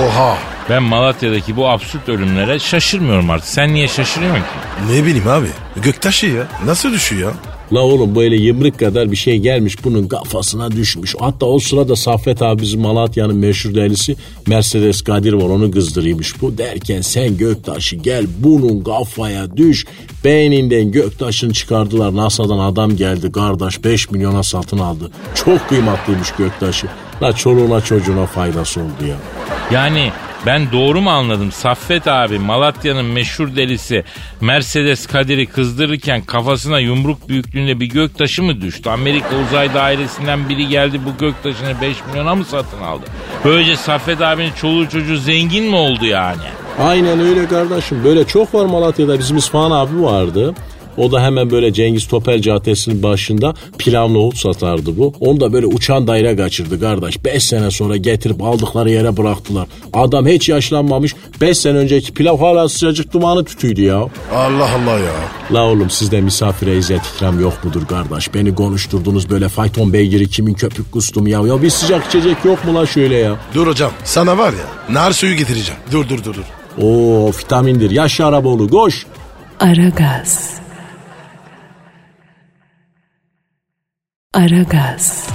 [0.06, 0.38] Oha.
[0.70, 3.48] Ben Malatya'daki bu absürt ölümlere şaşırmıyorum artık.
[3.50, 4.48] Sen niye şaşırıyorsun ki?
[4.92, 5.48] Ne bileyim abi.
[5.76, 6.48] Göktaşı ya.
[6.66, 7.55] Nasıl düşüyor ya?
[7.76, 11.16] La oğlum böyle yımrık kadar bir şey gelmiş bunun kafasına düşmüş.
[11.20, 14.16] Hatta o sırada Saffet abi bizim Malatya'nın meşhur delisi
[14.48, 16.58] Mercedes Kadir var onu kızdırıymış bu.
[16.58, 19.86] Derken sen göktaşı gel bunun kafaya düş.
[20.24, 22.16] Beyninden göktaşını çıkardılar.
[22.16, 25.12] NASA'dan adam geldi kardeş 5 milyona satın aldı.
[25.36, 26.88] Çok kıymatlıymış göktaşı.
[27.22, 29.16] La çoluğuna çocuğuna faydası oldu ya.
[29.72, 30.12] Yani
[30.46, 31.52] ben doğru mu anladım?
[31.52, 34.04] Saffet abi Malatya'nın meşhur delisi
[34.42, 38.90] Mercedes Kadir'i kızdırırken kafasına yumruk büyüklüğünde bir göktaşı mı düştü?
[38.90, 43.04] Amerika uzay dairesinden biri geldi bu göktaşını 5 milyona mı satın aldı?
[43.46, 46.42] Böylece Saffet abinin çoluğu çocuğu zengin mi oldu yani?
[46.80, 48.04] Aynen öyle kardeşim.
[48.04, 49.20] Böyle çok var Malatya'da.
[49.20, 50.54] Bizim İsfahan abi vardı.
[50.98, 55.14] O da hemen böyle Cengiz Topel Caddesi'nin başında pilav nohut satardı bu.
[55.20, 57.26] Onu da böyle uçan daire kaçırdı kardeş.
[57.26, 59.68] 5 sene sonra getirip aldıkları yere bıraktılar.
[59.94, 61.16] Adam hiç yaşlanmamış.
[61.42, 63.98] 5 sene önceki pilav hala sıcacık dumanı tütüydü ya.
[64.34, 65.14] Allah Allah ya.
[65.54, 68.34] La oğlum sizde misafire izzet ikram yok mudur kardeş?
[68.34, 71.42] Beni konuşturdunuz böyle fayton beygiri kimin köpük kustum ya.
[71.42, 73.36] Ya bir sıcak içecek yok mu la şöyle ya?
[73.54, 73.92] Dur hocam.
[74.04, 75.80] Sana var ya nar suyu getireceğim.
[75.92, 76.44] Dur dur dur dur.
[76.84, 77.92] Oo vitamindir.
[77.92, 79.06] Yaşa Araboğlu koş.
[79.60, 80.65] Aragaz.
[84.36, 85.28] Aragaz.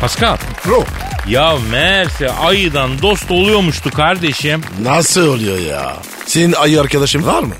[0.00, 0.36] Pascal.
[0.66, 0.84] Bro
[1.28, 4.60] Ya meğerse ayıdan dost oluyormuştu kardeşim.
[4.82, 5.92] nasıl oluyor ya?
[6.26, 7.54] Senin ayı arkadaşın var mı?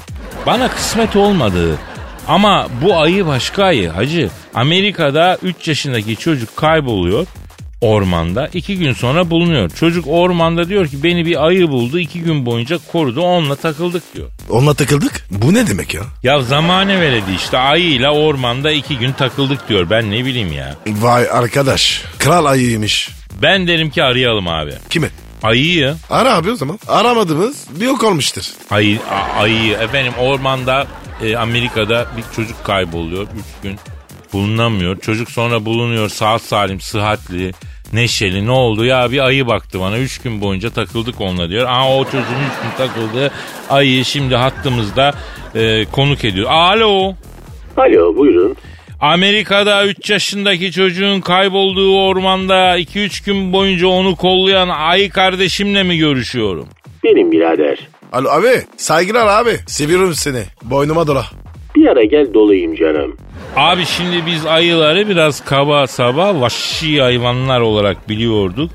[0.46, 1.76] Bana kısmet olmadı.
[2.28, 4.30] Ama bu ayı başka ayı hacı.
[4.54, 7.26] Amerika'da 3 yaşındaki çocuk kayboluyor
[7.80, 8.48] ormanda.
[8.54, 9.70] 2 gün sonra bulunuyor.
[9.70, 11.98] Çocuk ormanda diyor ki beni bir ayı buldu.
[11.98, 14.28] 2 gün boyunca korudu onunla takıldık diyor.
[14.50, 15.26] Onunla takıldık.
[15.30, 16.02] Bu ne demek ya?
[16.22, 19.90] Ya zamane veledi işte ayıyla ormanda 2 gün takıldık diyor.
[19.90, 20.74] Ben ne bileyim ya.
[20.86, 22.02] Vay arkadaş.
[22.18, 23.10] Kral ayıymış.
[23.42, 24.72] Ben derim ki arayalım abi.
[24.90, 25.08] Kimi?
[25.42, 26.78] Ayıyı, Ara abi o zaman.
[26.88, 28.42] Aramadığımız bir yok olmuştur.
[28.70, 30.86] ayı, a- ayıyı efendim ormanda
[31.22, 33.28] e, Amerika'da bir çocuk kayboluyor 3
[33.62, 33.78] gün
[34.32, 35.00] bulunamıyor.
[35.00, 37.52] Çocuk sonra bulunuyor sağ salim sıhhatli
[37.92, 41.66] neşeli ne oldu ya bir ayı baktı bana 3 gün boyunca takıldık onunla diyor.
[41.68, 42.26] Aa o çocuğun 3
[42.62, 43.30] gün takıldığı
[43.70, 45.14] ayı şimdi hattımızda
[45.54, 46.50] e, konuk ediyor.
[46.50, 47.14] Alo
[47.76, 48.56] Alo buyurun.
[49.00, 56.68] Amerika'da 3 yaşındaki çocuğun kaybolduğu ormanda 2-3 gün boyunca onu kollayan ayı kardeşimle mi görüşüyorum?
[57.04, 57.78] Benim birader.
[58.12, 59.56] Alo abi saygılar abi.
[59.66, 60.42] Seviyorum seni.
[60.62, 61.24] Boynuma dola.
[61.76, 63.16] Bir ara gel dolayım canım.
[63.56, 68.70] Abi şimdi biz ayıları biraz kaba saba vahşi hayvanlar olarak biliyorduk.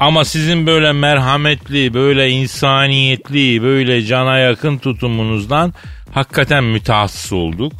[0.00, 5.72] Ama sizin böyle merhametli, böyle insaniyetli, böyle cana yakın tutumunuzdan
[6.12, 7.72] hakikaten mütehassıs olduk.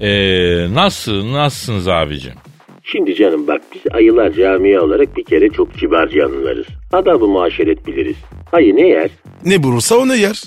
[0.00, 2.32] Ee, nasıl, nasılsınız abicim?
[2.82, 6.66] Şimdi canım bak biz ayılar camia olarak bir kere çok kibar canlılarız.
[6.92, 8.16] Adabı muaşeret biliriz.
[8.52, 9.10] Ayı ne yer?
[9.44, 10.42] Ne bulursa onu yer.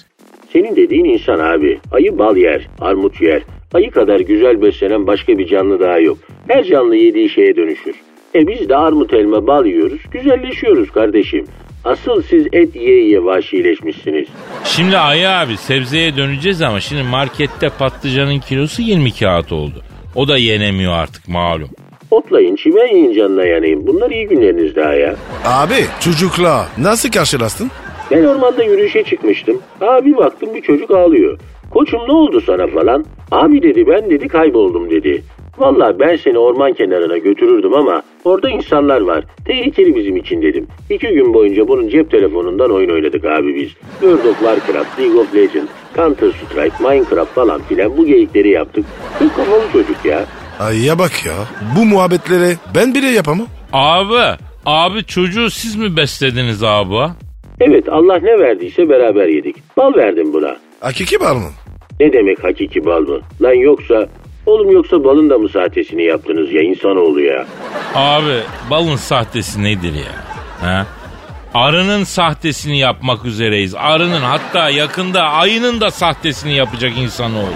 [0.53, 1.79] Senin dediğin insan abi.
[1.91, 3.41] Ayı bal yer, armut yer.
[3.73, 6.17] Ayı kadar güzel beslenen başka bir canlı daha yok.
[6.47, 7.95] Her canlı yediği şeye dönüşür.
[8.35, 11.45] E biz de armut elma bal yiyoruz, güzelleşiyoruz kardeşim.
[11.85, 14.27] Asıl siz et yiye yiye vahşileşmişsiniz.
[14.63, 19.81] Şimdi ayı abi sebzeye döneceğiz ama şimdi markette patlıcanın kilosu 20 kağıt oldu.
[20.15, 21.69] O da yenemiyor artık malum.
[22.11, 23.87] Otlayın, çimen yiyin canına yanayım.
[23.87, 25.15] Bunlar iyi günleriniz daha ya.
[25.45, 27.71] Abi çocukla nasıl karşılaştın?
[28.11, 29.61] Ben ormanda yürüyüşe çıkmıştım.
[29.81, 31.39] Abi baktım bir çocuk ağlıyor.
[31.77, 33.05] Koçum ne oldu sana falan?
[33.31, 35.23] Abi dedi ben dedi kayboldum dedi.
[35.57, 39.23] Vallahi ben seni orman kenarına götürürdüm ama orada insanlar var.
[39.45, 40.67] Tehlikeli bizim için dedim.
[40.89, 43.69] İki gün boyunca bunun cep telefonundan oyun oynadık abi biz.
[43.99, 48.85] World of Warcraft, League of Legends, Counter Strike, Minecraft falan filan bu geyikleri yaptık.
[49.19, 50.25] Çok kafalı çocuk ya.
[50.59, 51.33] Ayıya bak ya.
[51.77, 53.47] Bu muhabbetleri ben bile yapamam.
[53.73, 57.11] Abi, abi çocuğu siz mi beslediniz abi?
[57.59, 59.55] Evet Allah ne verdiyse beraber yedik.
[59.77, 60.57] Bal verdim buna.
[60.79, 61.66] Hakiki var mı?
[61.99, 63.19] Ne demek hakiki bal mı?
[63.41, 64.07] Lan yoksa...
[64.45, 67.45] Oğlum yoksa balın da mı sahtesini yaptınız ya insanoğlu ya?
[67.95, 70.13] Abi balın sahtesi nedir ya?
[70.61, 70.85] Ha?
[71.53, 73.75] Arının sahtesini yapmak üzereyiz.
[73.75, 77.53] Arının hatta yakında ayının da sahtesini yapacak insanoğlu.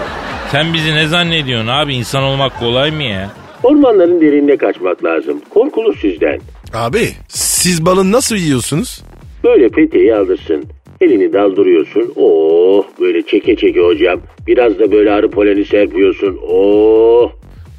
[0.50, 1.94] Sen bizi ne zannediyorsun abi?
[1.94, 3.30] İnsan olmak kolay mı ya?
[3.62, 5.40] Ormanların derinine kaçmak lazım.
[5.50, 6.40] Korkulur sizden.
[6.74, 9.02] Abi siz balın nasıl yiyorsunuz?
[9.44, 10.64] Böyle peteği alırsın.
[11.02, 12.12] Elini daldırıyorsun.
[12.16, 14.20] Oh böyle çeke çeke hocam.
[14.46, 16.38] Biraz da böyle arı poleni serpiyorsun.
[16.48, 17.30] Oh.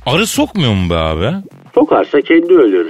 [0.06, 1.30] Arı sokmuyor mu be abi?
[1.76, 2.90] Sokarsa kendi ölür.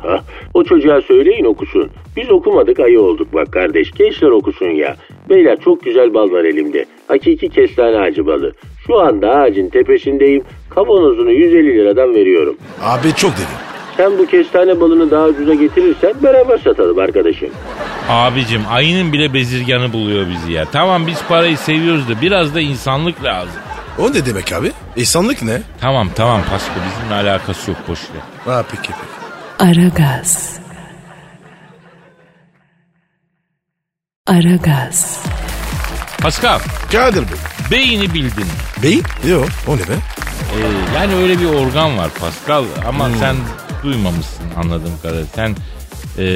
[0.54, 1.90] o çocuğa söyleyin okusun.
[2.16, 3.90] Biz okumadık ayı olduk bak kardeş.
[3.90, 4.96] Gençler okusun ya.
[5.30, 6.84] Beyler çok güzel bal var elimde.
[7.08, 8.52] Hakiki kestane ağacı balı.
[8.86, 10.42] Şu anda ağacın tepesindeyim.
[10.70, 12.56] Kavanozunu 150 liradan veriyorum.
[12.82, 13.77] Abi çok dedi.
[13.98, 17.48] Sen bu kestane balını daha ucuza getirirsen beraber satalım arkadaşım.
[18.08, 20.64] Abicim ayının bile bezirganı buluyor bizi ya.
[20.72, 23.60] Tamam biz parayı seviyoruz da biraz da insanlık lazım.
[23.98, 24.72] O ne demek abi?
[24.96, 25.62] İnsanlık ne?
[25.80, 28.52] Tamam tamam Pasko bizimle alakası yok boş ver.
[28.54, 29.70] Ha peki peki.
[29.70, 30.58] Aragaz.
[34.26, 35.24] Aragaz.
[36.22, 36.58] Pascal
[36.92, 37.38] Kadir Bey.
[37.70, 38.46] beyni bildin.
[38.82, 39.02] Beyin?
[39.28, 39.92] Yok o ne be?
[39.92, 43.36] Ee, yani öyle bir organ var Pascal ama sen
[43.82, 45.26] duymamışsın anladığım kadarıyla.
[45.34, 45.56] Sen
[46.18, 46.26] e,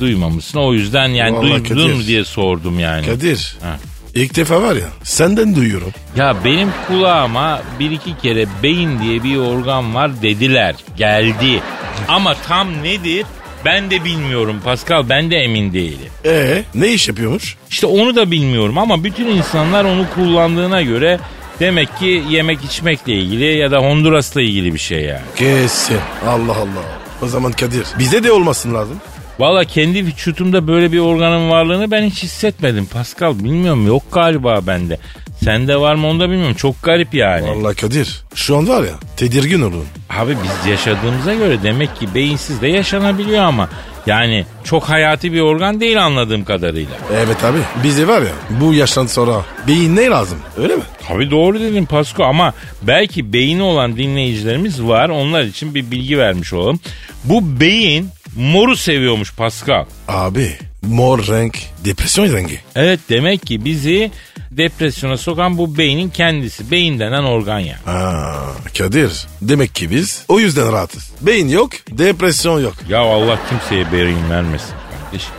[0.00, 2.06] duymamışsın o yüzden yani Vallahi duydun mu Kadir.
[2.06, 3.06] diye sordum yani.
[3.06, 3.56] Kadir.
[3.62, 3.76] Ha.
[4.14, 5.90] İlk defa var ya senden duyuyorum.
[6.16, 10.74] Ya benim kulağıma bir iki kere beyin diye bir organ var dediler.
[10.96, 11.60] Geldi.
[12.08, 13.26] Ama tam nedir
[13.64, 16.08] ben de bilmiyorum Pascal ben de emin değilim.
[16.24, 17.56] Ee ne iş yapıyormuş?
[17.70, 21.20] İşte onu da bilmiyorum ama bütün insanlar onu kullandığına göre
[21.60, 25.22] demek ki yemek içmekle ilgili ya da Honduras'la ilgili bir şey yani.
[25.36, 25.98] Kesin.
[26.26, 26.84] Allah Allah.
[27.22, 29.00] O zaman Kadir bize de olmasın lazım.
[29.38, 33.38] Valla kendi vücutumda böyle bir organın varlığını ben hiç hissetmedim Pascal.
[33.38, 34.98] Bilmiyorum yok galiba bende.
[35.44, 36.54] Sende var mı onu da bilmiyorum.
[36.54, 37.50] Çok garip yani.
[37.50, 39.84] Vallahi Kadir şu an var ya tedirgin olun.
[40.10, 43.68] Abi biz yaşadığımıza göre demek ki beyinsiz de yaşanabiliyor ama
[44.06, 46.96] yani çok hayati bir organ değil anladığım kadarıyla.
[47.14, 49.32] Evet abi bize var ya bu yaştan sonra
[49.68, 50.82] beyin ne lazım öyle mi?
[51.08, 55.08] Tabii doğru dedin Pasko ama belki beyni olan dinleyicilerimiz var.
[55.08, 56.80] Onlar için bir bilgi vermiş olalım.
[57.24, 59.84] Bu beyin moru seviyormuş Pascal.
[60.08, 62.60] Abi mor renk depresyon rengi.
[62.74, 64.10] Evet demek ki bizi
[64.50, 66.70] depresyona sokan bu beynin kendisi.
[66.70, 67.78] Beyin denen organ ya.
[67.86, 68.34] Aa,
[68.78, 71.12] Kadir demek ki biz o yüzden rahatız.
[71.20, 72.74] Beyin yok depresyon yok.
[72.88, 74.74] Ya Allah kimseye beyin vermesin
[75.04, 75.30] kardeşim.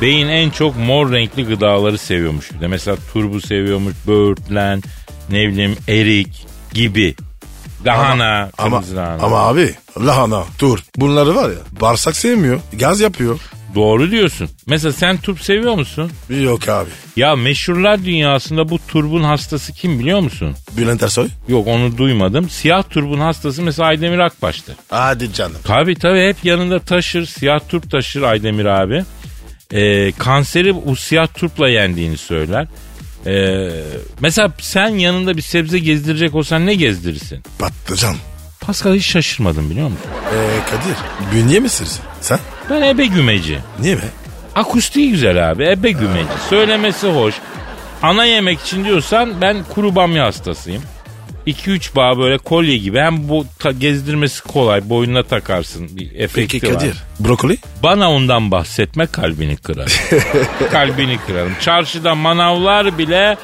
[0.00, 2.50] Beyin en çok mor renkli gıdaları seviyormuş.
[2.60, 4.82] De mesela turbu seviyormuş, böğürtlen,
[5.30, 7.14] ne bileyim erik gibi.
[7.86, 9.22] Lahana, Ama, kırmızı lahana.
[9.22, 9.74] ama abi
[10.06, 12.60] lahana, tur bunları var ya bağırsak sevmiyor.
[12.72, 13.40] Gaz yapıyor.
[13.74, 14.48] Doğru diyorsun.
[14.66, 16.10] Mesela sen turp seviyor musun?
[16.30, 16.90] Yok abi.
[17.16, 20.54] Ya meşhurlar dünyasında bu turbun hastası kim biliyor musun?
[20.76, 21.28] Bülent Ersoy.
[21.48, 22.48] Yok onu duymadım.
[22.48, 24.76] Siyah turbun hastası mesela Aydemir Akbaş'tır.
[24.90, 25.56] Hadi canım.
[25.64, 27.26] Tabii tabii hep yanında taşır.
[27.26, 29.04] Siyah turp taşır Aydemir abi.
[29.72, 32.66] Ee, kanseri bu siyah turpla yendiğini söyler.
[33.26, 33.70] Ee,
[34.20, 37.42] mesela sen yanında bir sebze gezdirecek olsan ne gezdirirsin?
[37.58, 38.16] Patlıcan.
[38.60, 40.06] Pascal hiç şaşırmadım biliyor musun?
[40.34, 40.96] Ee, Kadir
[41.34, 41.86] bünye misin
[42.20, 42.38] sen?
[42.70, 43.58] Ben ebe gümeci.
[43.80, 44.02] Niye be?
[44.54, 45.64] Akustiği güzel abi.
[45.64, 46.28] Ebe gümeci.
[46.50, 47.34] Söylemesi hoş.
[48.02, 50.82] Ana yemek için diyorsan ben kuru bamya hastasıyım.
[51.46, 52.98] 2-3 bağ böyle kolye gibi.
[52.98, 54.88] Hem bu ta- gezdirmesi kolay.
[54.88, 55.96] Boynuna takarsın.
[55.96, 56.80] Bir efekti Peki var.
[56.80, 57.58] Kadir brokoli?
[57.82, 59.92] Bana ondan bahsetme kalbini kırar.
[60.72, 61.52] kalbini kırarım.
[61.60, 63.36] Çarşıda manavlar bile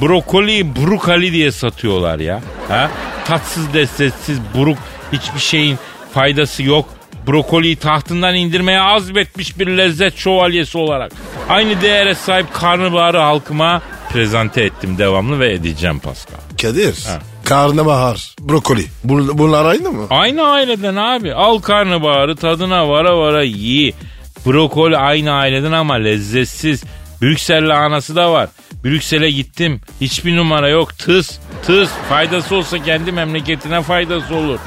[0.00, 2.42] brokoli brukali diye satıyorlar ya.
[2.68, 2.90] Ha?
[3.24, 4.78] Tatsız lezzetsiz buruk
[5.12, 5.78] hiçbir şeyin
[6.14, 6.88] faydası yok.
[7.26, 11.12] Brokoliyi tahtından indirmeye azmetmiş bir lezzet şövalyesi olarak.
[11.48, 16.36] Aynı değere sahip karnabaharı halkıma prezente ettim devamlı ve edeceğim Pascal.
[16.62, 16.96] Kadir.
[17.46, 18.84] Karnabahar, brokoli.
[19.04, 20.06] Bun- bunlar aynı mı?
[20.10, 21.34] Aynı aileden abi.
[21.34, 23.94] Al karnabaharı tadına vara vara yi.
[24.46, 26.84] Brokoli aynı aileden ama lezzetsiz.
[27.22, 28.48] Brüksel lahanası da var.
[28.84, 29.80] Brüksel'e gittim.
[30.00, 30.98] Hiçbir numara yok.
[30.98, 31.90] Tıs, tıs.
[32.08, 34.58] Faydası olsa kendi memleketine faydası olur.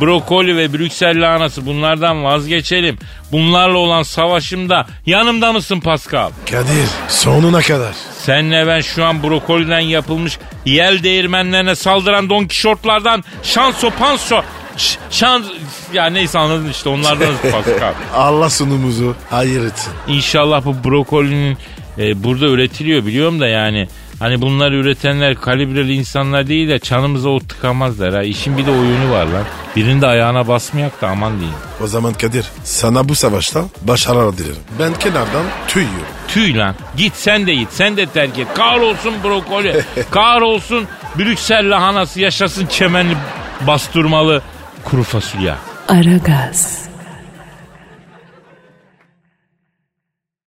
[0.00, 2.98] Brokoli ve Brüksel lahanası bunlardan vazgeçelim.
[3.32, 6.30] Bunlarla olan savaşımda yanımda mısın Pascal?
[6.50, 7.94] Kadir sonuna kadar.
[8.18, 14.42] Senle ben şu an brokoliden yapılmış yel değirmenlerine saldıran Don Kişotlardan şanso panso
[14.76, 15.44] ş- şans
[15.92, 17.92] ya neyse anladın işte onlardan Pascal.
[18.14, 19.92] Allah sunumuzu hayır etsin.
[20.08, 21.58] İnşallah bu brokolinin
[21.98, 23.88] e, burada üretiliyor biliyorum da yani
[24.18, 28.22] hani bunları üretenler kalibreli insanlar değil de çanımıza ot tıkamazlar ha.
[28.22, 29.44] İşin bir de oyunu var lan.
[29.76, 31.58] Birinde ayağına basmayak da aman diyeyim.
[31.84, 34.56] O zaman Kadir sana bu savaşta başarılar dilerim.
[34.78, 36.06] Ben kenardan tüy yiyorum.
[36.28, 36.74] Tüy lan.
[36.96, 37.68] Git sen de git.
[37.72, 38.48] Sen de terk et.
[38.54, 39.84] Kahrolsun brokoli.
[40.10, 40.86] Kahrolsun
[41.18, 42.20] Brüksel lahanası.
[42.20, 43.16] Yaşasın çemenli
[43.66, 44.42] bastırmalı
[44.84, 45.54] kuru fasulye.
[45.88, 46.88] Aragaz.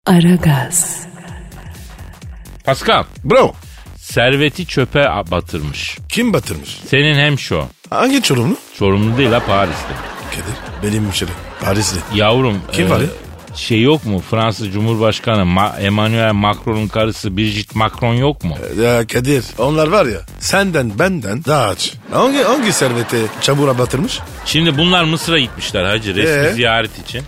[0.06, 1.07] Aragaz.
[2.68, 3.04] Pascal.
[3.24, 3.52] Bro
[3.96, 5.98] Serveti çöpe batırmış.
[6.08, 6.78] kim batırmış?
[6.90, 7.64] Senin hem şu.
[7.90, 8.56] Hangi çorumlu?
[8.74, 9.94] Sorumlu değil ha Paris'te.
[10.30, 11.30] Kadir benim hemşire.
[11.60, 11.98] Parisli.
[12.14, 12.58] Yavrum.
[12.72, 13.06] Kim var ya?
[13.56, 14.22] Şey yok mu?
[14.30, 18.56] Fransız Cumhurbaşkanı Ma- Emmanuel Macron'un karısı Brigitte Macron yok mu?
[18.82, 21.92] Ya Kadir onlar var ya senden benden daha aç.
[22.12, 24.18] Hangi, hangi servete çamura batırmış?
[24.44, 26.52] Şimdi bunlar Mısır'a gitmişler hacı resmi Ee?
[26.52, 27.22] ziyaret için.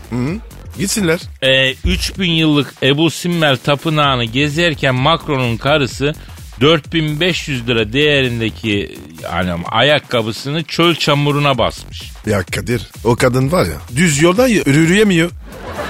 [0.81, 1.21] Gitsinler.
[1.43, 6.15] e, 3000 yıllık Ebu Simmel tapınağını gezerken Macron'un karısı
[6.61, 12.03] 4500 lira değerindeki yani ayakkabısını çöl çamuruna basmış.
[12.27, 15.31] Ya Kadir o kadın var ya düz yoldan y- yürüyemiyor.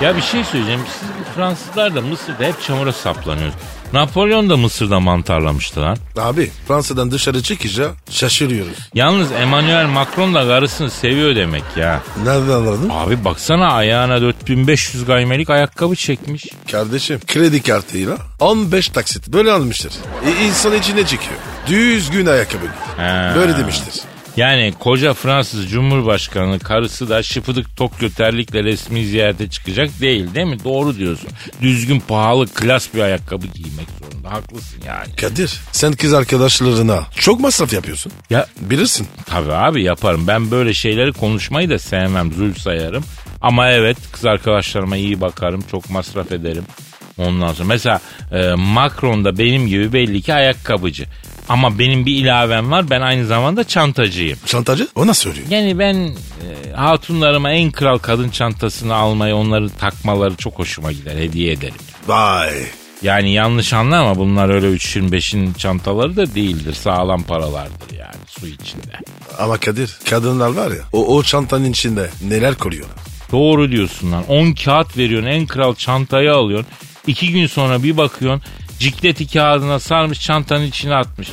[0.03, 0.81] Ya bir şey söyleyeceğim.
[1.00, 3.64] Siz bu Fransızlar da Mısır'da hep çamura saplanıyorsunuz.
[3.92, 5.96] Napolyon da Mısır'da mantarlamıştı lan.
[6.16, 8.79] Abi Fransa'dan dışarı çıkınca şaşırıyoruz.
[8.94, 12.03] Yalnız Emmanuel Macron da karısını seviyor demek ya.
[12.24, 12.88] Nereden anladın?
[12.92, 16.46] Abi baksana ayağına 4500 gaymelik ayakkabı çekmiş.
[16.72, 19.92] Kardeşim kredi kartıyla 15 taksit böyle almıştır.
[20.26, 21.37] E, insan içine çekiyor.
[21.66, 22.66] Düzgün ayakkabı.
[22.96, 23.33] Ha.
[23.37, 23.94] Böyle demiştir.
[24.36, 30.64] Yani koca Fransız Cumhurbaşkanı karısı da şıpıdık Tokyo terlikle resmi ziyarete çıkacak değil değil mi?
[30.64, 31.28] Doğru diyorsun.
[31.62, 34.32] Düzgün pahalı klas bir ayakkabı giymek zorunda.
[34.32, 35.16] Haklısın yani.
[35.16, 38.12] Kadir sen kız arkadaşlarına çok masraf yapıyorsun.
[38.30, 39.07] Ya Bilirsin.
[39.26, 40.26] tabii abi yaparım.
[40.26, 42.32] Ben böyle şeyleri konuşmayı da sevmem.
[42.32, 43.05] Zul sayarım.
[43.40, 45.64] Ama evet kız arkadaşlarıma iyi bakarım.
[45.70, 46.64] Çok masraf ederim.
[47.18, 48.00] Ondan sonra mesela
[48.32, 51.07] e, Macron da benim gibi belli ki ayakkabıcı.
[51.51, 52.90] Ama benim bir ilavem var.
[52.90, 54.38] Ben aynı zamanda çantacıyım.
[54.46, 55.46] Çantacı o nasıl söylüyor?
[55.51, 61.16] Yani ben e, hatunlarıma en kral kadın çantasını almayı, onları takmaları çok hoşuma gider.
[61.16, 61.74] Hediye ederim.
[62.07, 62.53] Vay
[63.03, 66.74] Yani yanlış anlama bunlar öyle 3.25'in çantaları da değildir.
[66.74, 68.92] Sağlam paralardır yani su içinde.
[69.38, 72.96] Ama Kadir kadınlar var ya o, o çantanın içinde neler koruyorlar.
[73.32, 74.24] Doğru diyorsun lan.
[74.28, 76.66] 10 kağıt veriyorsun en kral çantayı alıyorsun.
[77.07, 78.42] 2 gün sonra bir bakıyorsun
[78.81, 81.28] cikleti kağıdına sarmış çantanın içine atmış.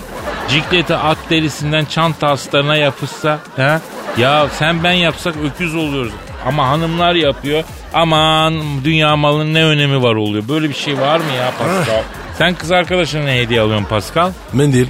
[0.49, 3.79] Cikleti at derisinden çanta astarına yapışsa he?
[4.21, 6.11] Ya sen ben yapsak öküz oluyoruz.
[6.45, 7.63] Ama hanımlar yapıyor.
[7.93, 10.43] Aman dünya malının ne önemi var oluyor.
[10.49, 12.01] Böyle bir şey var mı ya Pascal?
[12.37, 14.31] Sen kız arkadaşına ne hediye alıyorsun Pascal?
[14.53, 14.87] Mendil.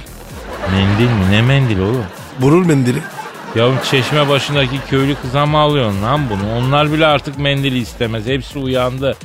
[0.72, 1.30] Mendil mi?
[1.30, 2.04] Ne mendil oğlum?
[2.38, 2.98] Burul mendili.
[3.54, 6.56] Yavrum çeşme başındaki köylü kıza mı alıyorsun lan bunu?
[6.58, 8.26] Onlar bile artık mendili istemez.
[8.26, 9.16] Hepsi uyandı.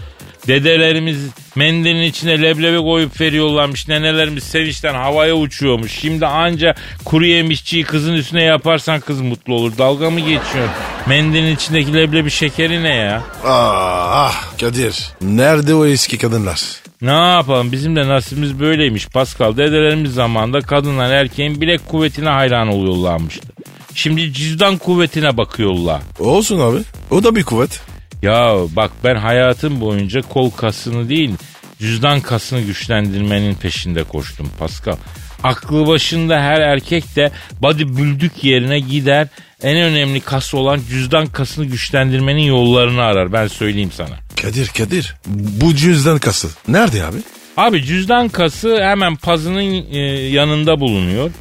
[0.48, 1.18] Dedelerimiz
[1.56, 3.88] mendilin içine leblebi koyup veriyorlarmış.
[3.88, 5.92] Nenelerimiz sevinçten havaya uçuyormuş.
[5.92, 6.76] Şimdi anca
[7.06, 9.78] kuru yemişçiyi kızın üstüne yaparsan kız mutlu olur.
[9.78, 10.72] Dalga mı geçiyorsun?
[11.08, 13.24] Mendilin içindeki leblebi şekeri ne ya?
[13.46, 15.10] Ah, ah Kadir.
[15.22, 16.62] Nerede o eski kadınlar?
[17.02, 19.58] Ne yapalım bizim de nasibimiz böyleymiş Pascal.
[19.58, 23.48] Dedelerimiz zamanında kadınlar erkeğin bilek kuvvetine hayran oluyorlarmıştı.
[23.96, 26.02] Şimdi cüzdan kuvvetine bakıyorlar.
[26.20, 26.78] Olsun abi.
[27.12, 27.82] O da bir kuvvet.
[28.24, 31.32] Ya bak ben hayatım boyunca kol kasını değil
[31.80, 34.96] cüzdan kasını güçlendirmenin peşinde koştum Pascal.
[35.44, 39.28] Aklı başında her erkek de body büldük yerine gider
[39.64, 44.16] en önemli kas olan cüzdan kasını güçlendirmenin yollarını arar ben söyleyeyim sana.
[44.42, 45.16] Kadir Kadir.
[45.62, 46.48] Bu cüzdan kası.
[46.68, 47.18] Nerede abi?
[47.58, 50.00] Abi cüzdan kası hemen pazının e,
[50.30, 51.32] yanında bulunuyor.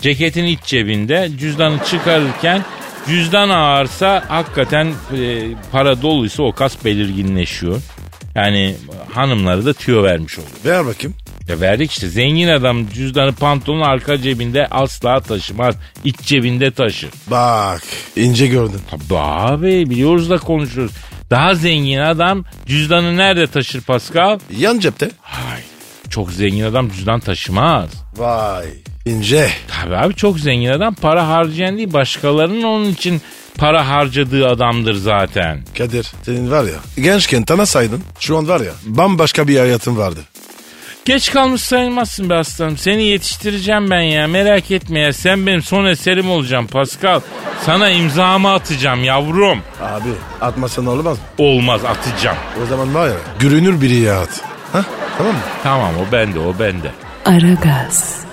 [0.00, 2.64] Ceketin iç cebinde cüzdanı çıkarırken
[3.06, 5.42] cüzdan ağırsa hakikaten e,
[5.72, 7.82] para doluysa o kas belirginleşiyor.
[8.34, 8.74] Yani
[9.14, 10.52] hanımları da tüyo vermiş oluyor.
[10.64, 11.16] Ver bakayım.
[11.48, 15.74] Ya verdik işte zengin adam cüzdanı pantolonun arka cebinde asla taşımaz.
[16.04, 17.10] İç cebinde taşır.
[17.26, 17.82] Bak
[18.16, 18.80] ince gördün.
[18.90, 20.92] Tabii abi biliyoruz da konuşuyoruz.
[21.30, 24.38] Daha zengin adam cüzdanı nerede taşır Pascal?
[24.58, 25.10] Yan cepte.
[25.20, 25.71] Hayır.
[26.12, 27.90] Çok zengin adam cüzdan taşımaz.
[28.16, 28.66] Vay
[29.06, 29.50] ince.
[29.68, 33.20] Tabii abi çok zengin adam para harcayan değil başkalarının onun için
[33.58, 35.60] para harcadığı adamdır zaten.
[35.78, 40.20] Kadir senin var ya gençken tanısaydın şu an var ya bambaşka bir hayatın vardı.
[41.04, 42.76] Geç kalmış sayılmazsın be aslanım.
[42.76, 45.12] Seni yetiştireceğim ben ya merak etme ya.
[45.12, 47.20] Sen benim son eserim olacaksın Pascal.
[47.66, 49.58] Sana imzamı atacağım yavrum.
[49.82, 50.08] Abi
[50.40, 51.24] atmasan olmaz mı?
[51.38, 52.36] Olmaz atacağım.
[52.62, 54.51] O zaman var ya görünür biri ya at.
[54.72, 54.84] Ha?
[55.18, 55.40] Tamam mı?
[55.62, 56.90] Tamam o bende o bende.
[57.24, 58.24] Aragaz.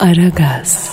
[0.00, 0.90] Aragaz.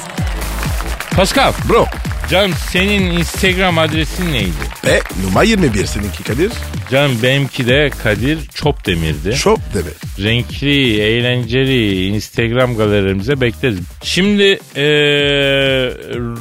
[1.15, 1.85] Pascal Bro.
[2.29, 4.66] canım senin Instagram adresin neydi?
[4.87, 6.51] Ve numara 21 seninki Kadir.
[6.91, 9.35] Canım benimki de Kadir Çopdemir'di.
[9.35, 10.29] Şop deme.
[10.29, 13.79] renkli, eğlenceli Instagram galerilerimize bekleriz.
[14.03, 15.93] Şimdi eee,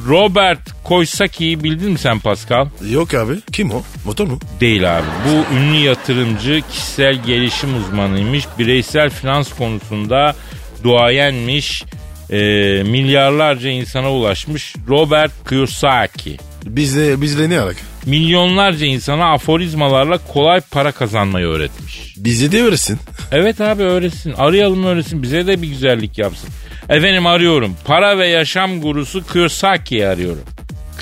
[0.07, 2.67] Robert Koysaki'yi bildin mi sen Pascal?
[2.91, 3.33] Yok abi.
[3.51, 3.83] Kim o?
[4.05, 4.39] Motor mu?
[4.59, 5.05] Değil abi.
[5.25, 8.45] Bu ünlü yatırımcı kişisel gelişim uzmanıymış.
[8.59, 10.35] Bireysel finans konusunda
[10.83, 11.83] duayenmiş.
[12.31, 14.75] eee, milyarlarca insana ulaşmış.
[14.87, 16.37] Robert Kiyosaki.
[16.65, 17.79] Bizle, bizle ne alaka?
[18.07, 22.15] Milyonlarca insana aforizmalarla kolay para kazanmayı öğretmiş.
[22.17, 22.99] Bize de öğretsin.
[23.31, 24.33] Evet abi öğretsin.
[24.37, 25.23] Arayalım öğretsin.
[25.23, 26.49] Bize de bir güzellik yapsın.
[26.89, 27.75] Efendim arıyorum.
[27.85, 30.43] Para ve yaşam gurusu Kiyosaki'yi arıyorum.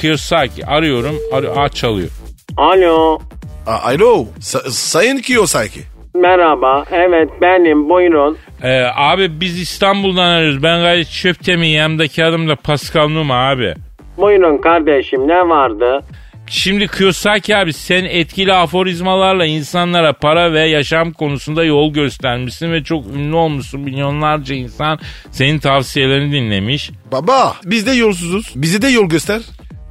[0.02, 1.16] Kiyosaki arıyorum.
[1.34, 2.10] Ar Aa, çalıyor.
[2.58, 3.20] Alo.
[3.68, 4.26] Aa, alo.
[4.40, 5.80] Sa- Sayın Kiyosaki.
[6.16, 6.84] Merhaba.
[6.92, 7.90] Evet benim.
[7.90, 8.38] Buyurun.
[8.64, 10.64] Ee, abi biz İstanbul'dan arıyoruz.
[10.64, 13.74] Ben gayet çöptemi yanımdaki adım da Pascal Numa abi.
[14.18, 16.02] Buyurun kardeşim ne vardı?
[16.48, 23.06] Şimdi Kiyosaki abi sen etkili aforizmalarla insanlara para ve yaşam konusunda yol göstermişsin ve çok
[23.08, 23.82] ünlü olmuşsun.
[23.82, 25.00] Milyonlarca insan
[25.32, 26.92] senin tavsiyelerini dinlemiş.
[27.12, 28.54] Baba biz de yolsuzuz.
[28.56, 29.42] Bize de yol göster.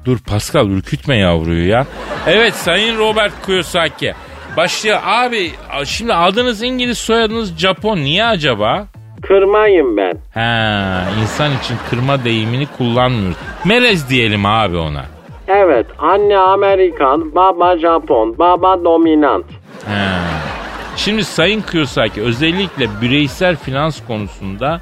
[0.05, 1.87] Dur Pascal ürkütme yavruyu ya.
[2.27, 4.15] Evet Sayın Robert Kiyosaki.
[4.57, 4.99] Başlıyor.
[5.05, 5.51] Abi
[5.85, 7.99] şimdi adınız İngiliz soyadınız Japon.
[7.99, 8.87] Niye acaba?
[9.23, 10.15] Kırmayım ben.
[10.35, 13.37] Ha, insan için kırma deyimini kullanmıyoruz.
[13.65, 15.05] Melez diyelim abi ona.
[15.49, 19.45] Evet anne Amerikan, baba Japon, baba dominant.
[19.87, 20.21] Ha.
[20.97, 24.81] Şimdi Sayın Kiyosaki özellikle bireysel finans konusunda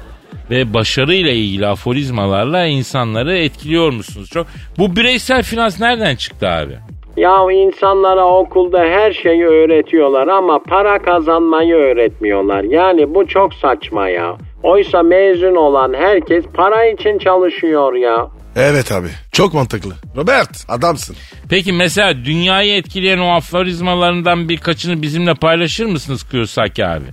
[0.49, 4.47] ve başarıyla ilgili aforizmalarla insanları etkiliyor musunuz çok?
[4.77, 6.73] Bu bireysel finans nereden çıktı abi?
[7.17, 12.63] Ya insanlara okulda her şeyi öğretiyorlar ama para kazanmayı öğretmiyorlar.
[12.63, 14.35] Yani bu çok saçma ya.
[14.63, 18.27] Oysa mezun olan herkes para için çalışıyor ya.
[18.55, 19.07] Evet abi.
[19.31, 19.93] Çok mantıklı.
[20.17, 21.15] Robert adamsın.
[21.49, 27.05] Peki mesela dünyayı etkileyen o aforizmalarından birkaçını bizimle paylaşır mısınız Kiyosaki abi?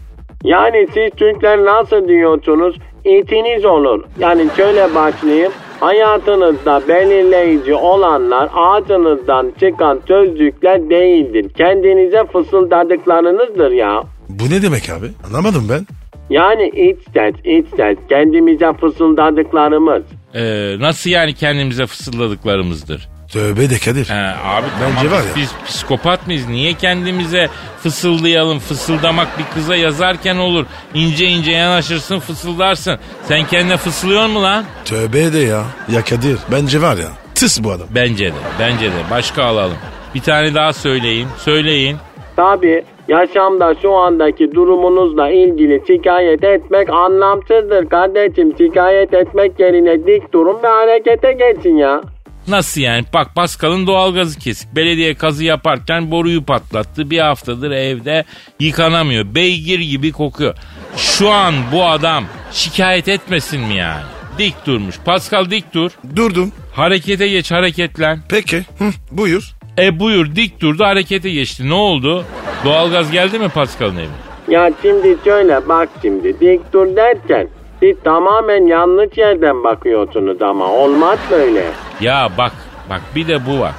[0.44, 2.76] Yani siz Türkler nasıl diyorsunuz?
[3.04, 4.04] İtiniz olur.
[4.18, 5.52] Yani şöyle başlayayım.
[5.80, 11.50] Hayatınızda belirleyici olanlar ağzınızdan çıkan sözcükler değildir.
[11.56, 14.02] Kendinize fısıldadıklarınızdır ya.
[14.28, 15.06] Bu ne demek abi?
[15.26, 15.86] Anlamadım ben.
[16.30, 20.02] Yani iç ses, iç ses, kendimize fısıldadıklarımız.
[20.34, 23.08] Ee, nasıl yani kendimize fısıldadıklarımızdır?
[23.32, 24.08] Tövbe de Kadir.
[24.08, 24.14] He,
[24.44, 25.36] abi Bence tamam, var ya.
[25.36, 26.48] biz psikopat mıyız?
[26.48, 27.48] Niye kendimize
[27.82, 28.58] fısıldayalım?
[28.58, 30.66] Fısıldamak bir kıza yazarken olur.
[30.94, 32.98] İnce ince yanaşırsın fısıldarsın.
[33.28, 34.64] Sen kendine fısıldıyor mu lan?
[34.84, 35.64] Tövbe de ya.
[35.92, 37.08] Ya Kadir bence var ya.
[37.34, 37.86] Tıs bu adam.
[37.90, 39.10] Bence de bence de.
[39.10, 39.76] Başka alalım.
[40.14, 41.28] Bir tane daha söyleyin.
[41.38, 41.96] Söyleyin.
[42.36, 48.54] Tabi yaşamda şu andaki durumunuzla ilgili şikayet etmek anlamsızdır kardeşim.
[48.58, 52.00] Şikayet etmek yerine dik durun ve harekete geçin ya.
[52.48, 53.04] Nasıl yani?
[53.14, 54.76] Bak Pascal'ın doğalgazı kesik.
[54.76, 57.10] Belediye kazı yaparken boruyu patlattı.
[57.10, 58.24] Bir haftadır evde
[58.60, 59.34] yıkanamıyor.
[59.34, 60.54] Beygir gibi kokuyor.
[60.96, 64.02] Şu an bu adam şikayet etmesin mi yani?
[64.38, 64.98] Dik durmuş.
[65.04, 65.90] Pascal dik dur.
[66.16, 66.52] Durdum.
[66.74, 68.20] Harekete geç hareketlen.
[68.28, 68.58] Peki.
[68.58, 69.59] Hı, buyur.
[69.80, 71.68] E buyur dik durdu harekete geçti.
[71.68, 72.24] Ne oldu?
[72.64, 74.08] Doğalgaz geldi mi Pascal'ın evine?
[74.48, 77.48] Ya şimdi şöyle bak şimdi dik dur derken
[77.80, 81.64] siz tamamen yanlış yerden bakıyorsunuz ama olmaz böyle.
[82.00, 82.52] Ya bak
[82.90, 83.72] bak bir de bu var.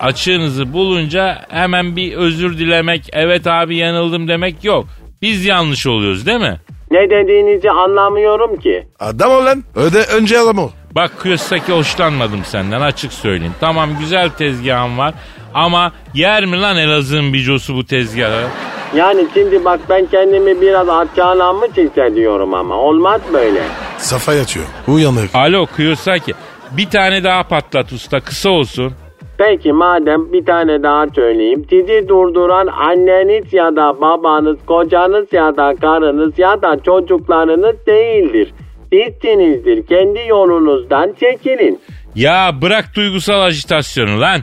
[0.00, 4.86] Açığınızı bulunca hemen bir özür dilemek, evet abi yanıldım demek yok.
[5.22, 6.60] Biz yanlış oluyoruz değil mi?
[6.90, 8.86] Ne dediğinizi anlamıyorum ki.
[9.00, 9.64] Adam ol lan.
[9.74, 10.70] Öde önce adam ol.
[10.94, 13.54] Bak Kiyosaki hoşlanmadım senden açık söyleyeyim.
[13.60, 15.14] Tamam güzel tezgahın var
[15.54, 18.48] ama yer mi lan Elazığ'ın bicosu bu tezgahı?
[18.96, 23.62] Yani şimdi bak ben kendimi biraz aşağılanmış hissediyorum ama olmaz böyle.
[23.98, 24.66] Safa yatıyor.
[24.88, 25.34] Uyanık.
[25.34, 26.32] Alo Kiyosaki
[26.70, 28.92] bir tane daha patlat usta kısa olsun.
[29.38, 31.66] Peki madem bir tane daha söyleyeyim.
[31.70, 38.52] Sizi durduran anneniz ya da babanız, kocanız ya da karınız ya da çocuklarınız değildir.
[38.92, 39.86] Sizsinizdir.
[39.86, 41.80] Kendi yolunuzdan çekilin.
[42.14, 44.40] Ya bırak duygusal ajitasyonu lan.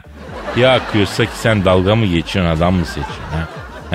[0.60, 3.48] Ya Kiyosaki sen dalga mı geçiyorsun adam mı seçiyorsun ha?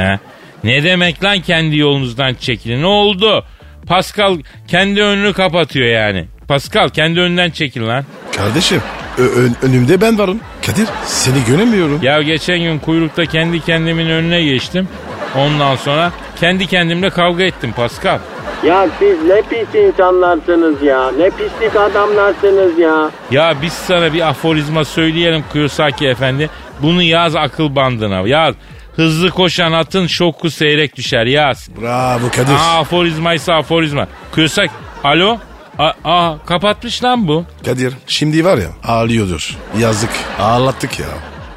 [0.04, 0.20] ha?
[0.64, 2.82] Ne demek lan kendi yolunuzdan çekilin?
[2.82, 3.46] Ne oldu?
[3.88, 4.38] Pascal
[4.68, 6.26] kendi önünü kapatıyor yani.
[6.48, 8.06] Pascal kendi önünden çekil lan.
[8.38, 8.82] Kardeşim
[9.18, 10.40] ön- önümde ben varım.
[10.66, 12.00] Kadir seni göremiyorum.
[12.02, 14.88] Ya geçen gün kuyrukta kendi kendimin önüne geçtim.
[15.38, 18.20] Ondan sonra kendi kendimle kavga ettim Pascal.
[18.64, 21.12] Ya siz ne pis insanlarsınız ya.
[21.12, 23.10] Ne pislik adamlarsınız ya.
[23.32, 26.50] Ya biz sana bir aforizma söyleyelim Kiyosaki efendi.
[26.82, 28.28] Bunu yaz akıl bandına.
[28.28, 28.56] Yaz.
[28.96, 31.70] Hızlı koşan atın şoku seyrek düşer yaz.
[31.82, 32.54] Bravo Kadir.
[32.54, 34.08] Aa aforizma ise aforizma.
[34.32, 34.70] Kıysak
[35.04, 35.38] alo.
[35.80, 37.46] Aa, aa, kapatmış lan bu.
[37.66, 39.58] Kadir şimdi var ya ağlıyordur.
[39.80, 40.10] Yazık.
[40.40, 41.06] Ağlattık ya.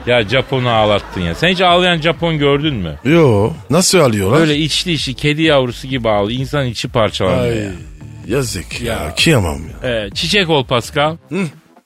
[0.09, 1.35] Ya Japon'u ağlattın ya.
[1.35, 2.99] Sen hiç ağlayan Japon gördün mü?
[3.05, 4.41] Yo nasıl ağlıyorlar?
[4.41, 6.41] Böyle içli içi kedi yavrusu gibi ağlıyor.
[6.41, 7.71] İnsan içi parçalanıyor Ay, ya.
[8.29, 8.95] yazık ya.
[8.95, 9.15] Ya.
[9.15, 9.91] Kıyamam ya.
[9.91, 11.17] Ee, çiçek ol Pascal.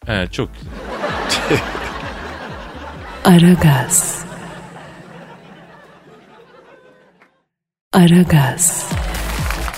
[0.09, 1.59] Evet çok güzel.
[3.25, 4.25] Aragaz.
[7.93, 8.87] Aragaz.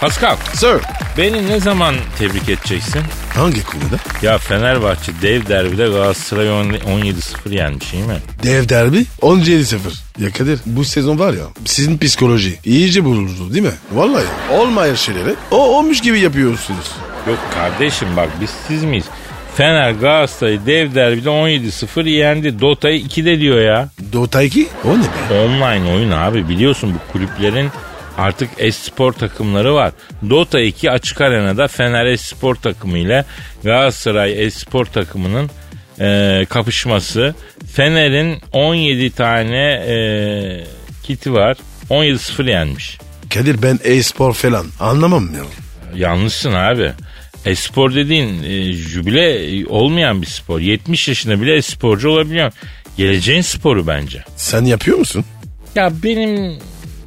[0.05, 0.81] Pascal Sir.
[1.19, 3.03] beni ne zaman tebrik edeceksin?
[3.35, 3.97] Hangi konuda?
[4.23, 8.17] Ya Fenerbahçe dev derbide Galatasaray 17-0 yenmiş iyi mi?
[8.43, 9.79] Dev derbi 17-0.
[10.19, 13.73] Ya Kadir bu sezon var ya sizin psikoloji iyice bozuldu değil mi?
[13.93, 16.91] Vallahi olmayan şeyleri o olmuş gibi yapıyorsunuz.
[17.29, 19.05] Yok kardeşim bak biz siz miyiz?
[19.57, 22.61] Fener Galatasaray dev derbide 17-0 yendi.
[22.61, 23.89] Dota'yı 2'de diyor ya.
[24.13, 25.45] Dota 2 o ne be?
[25.45, 27.71] Online oyun abi biliyorsun bu kulüplerin
[28.19, 29.93] artık espor takımları var.
[30.31, 33.25] Dota 2 açık arenada Fener espor takımı ile
[33.65, 35.51] Galatasaray espor takımının
[36.01, 37.35] e, kapışması.
[37.73, 39.97] Fener'in 17 tane e,
[41.03, 41.57] kiti var.
[41.91, 42.99] 17-0 yenmiş.
[43.35, 45.43] Kadir ben e-spor falan anlamam ya.
[45.97, 46.93] Yanlışsın abi.
[47.47, 50.61] Espor dediğin e, jübile olmayan bir spor.
[50.61, 52.53] 70 yaşında bile esporcu olabiliyor.
[52.97, 54.25] Geleceğin sporu bence.
[54.37, 55.25] Sen yapıyor musun?
[55.75, 56.59] Ya benim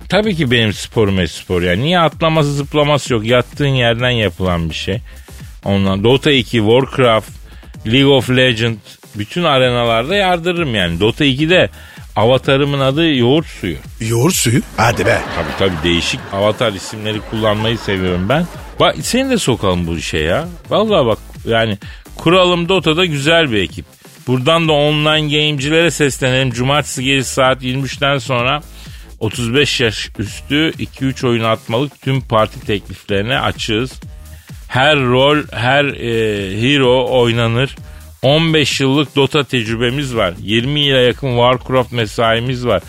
[0.09, 1.81] tabii ki benim sporum espor yani.
[1.81, 3.25] Niye atlaması zıplaması yok.
[3.25, 5.01] Yattığın yerden yapılan bir şey.
[5.65, 7.29] Ondan Dota 2, Warcraft,
[7.87, 8.77] League of Legends
[9.15, 10.99] bütün arenalarda yardırırım yani.
[10.99, 11.69] Dota 2'de
[12.15, 13.75] avatarımın adı yoğurt suyu.
[13.99, 14.61] Yoğurt suyu.
[14.77, 15.21] Hadi be.
[15.35, 18.45] Tabii tabii değişik avatar isimleri kullanmayı seviyorum ben.
[18.79, 20.47] Bak seni de sokalım bu işe ya.
[20.69, 21.77] Vallahi bak yani
[22.15, 23.85] kuralım Dota'da güzel bir ekip.
[24.27, 26.51] Buradan da online game'cilere seslenelim.
[26.51, 28.61] Cumartesi gecesi saat 23'ten sonra
[29.19, 33.99] 35 yaş üstü 2-3 oyun atmalık tüm parti tekliflerine açığız.
[34.67, 37.75] Her rol, her e, hero oynanır.
[38.21, 40.33] 15 yıllık Dota tecrübemiz var.
[40.39, 42.81] 20 yıla yakın Warcraft mesaimiz var.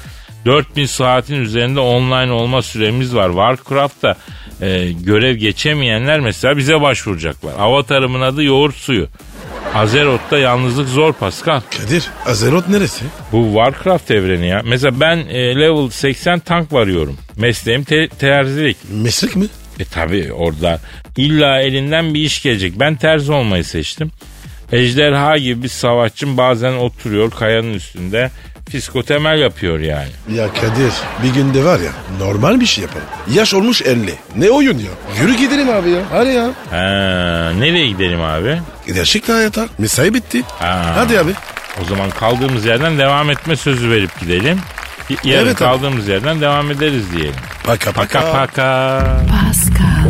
[0.44, 3.28] 4000 saatin üzerinde online olma süremiz var.
[3.28, 4.14] Warcraft'ta
[4.60, 7.52] e, görev geçemeyenler mesela bize başvuracaklar.
[7.58, 9.08] Avatarımın adı yoğurt suyu.
[9.74, 11.60] Azerot'ta yalnızlık zor Pascal.
[11.78, 13.04] Kadir Azeroth neresi?
[13.32, 14.62] Bu Warcraft evreni ya.
[14.64, 17.16] Mesela ben e, level 80 tank varıyorum.
[17.36, 18.76] Mesleğim te- terzilik.
[18.90, 19.46] Meslek mi?
[19.80, 20.80] E tabi orada
[21.16, 22.80] illa elinden bir iş gelecek.
[22.80, 24.10] Ben terzi olmayı seçtim.
[24.72, 28.30] Ejderha gibi bir savaşçım bazen oturuyor kayanın üstünde
[28.70, 30.08] fisko temel yapıyor yani.
[30.34, 30.92] Ya Kadir
[31.22, 31.90] bir günde var ya
[32.20, 33.06] normal bir şey yapalım.
[33.32, 34.14] Yaş olmuş 50.
[34.36, 34.90] Ne oyun ya?
[35.22, 36.00] Yürü gidelim abi ya.
[36.10, 36.44] Hadi ya.
[36.70, 36.78] Ha,
[37.58, 38.58] nereye gidelim abi?
[38.86, 39.66] Gerçekten hayata.
[39.78, 40.42] Mesai bitti.
[40.58, 40.92] Ha.
[40.96, 41.30] Hadi abi.
[41.82, 44.58] O zaman kaldığımız yerden devam etme sözü verip gidelim.
[45.08, 45.58] Y- Yarın Evet abi.
[45.58, 47.34] kaldığımız yerden devam ederiz diyelim.
[47.64, 48.20] Paka paka.
[48.20, 49.02] Paka paka.
[49.30, 50.07] Pascal,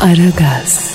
[0.00, 0.85] Aragaz.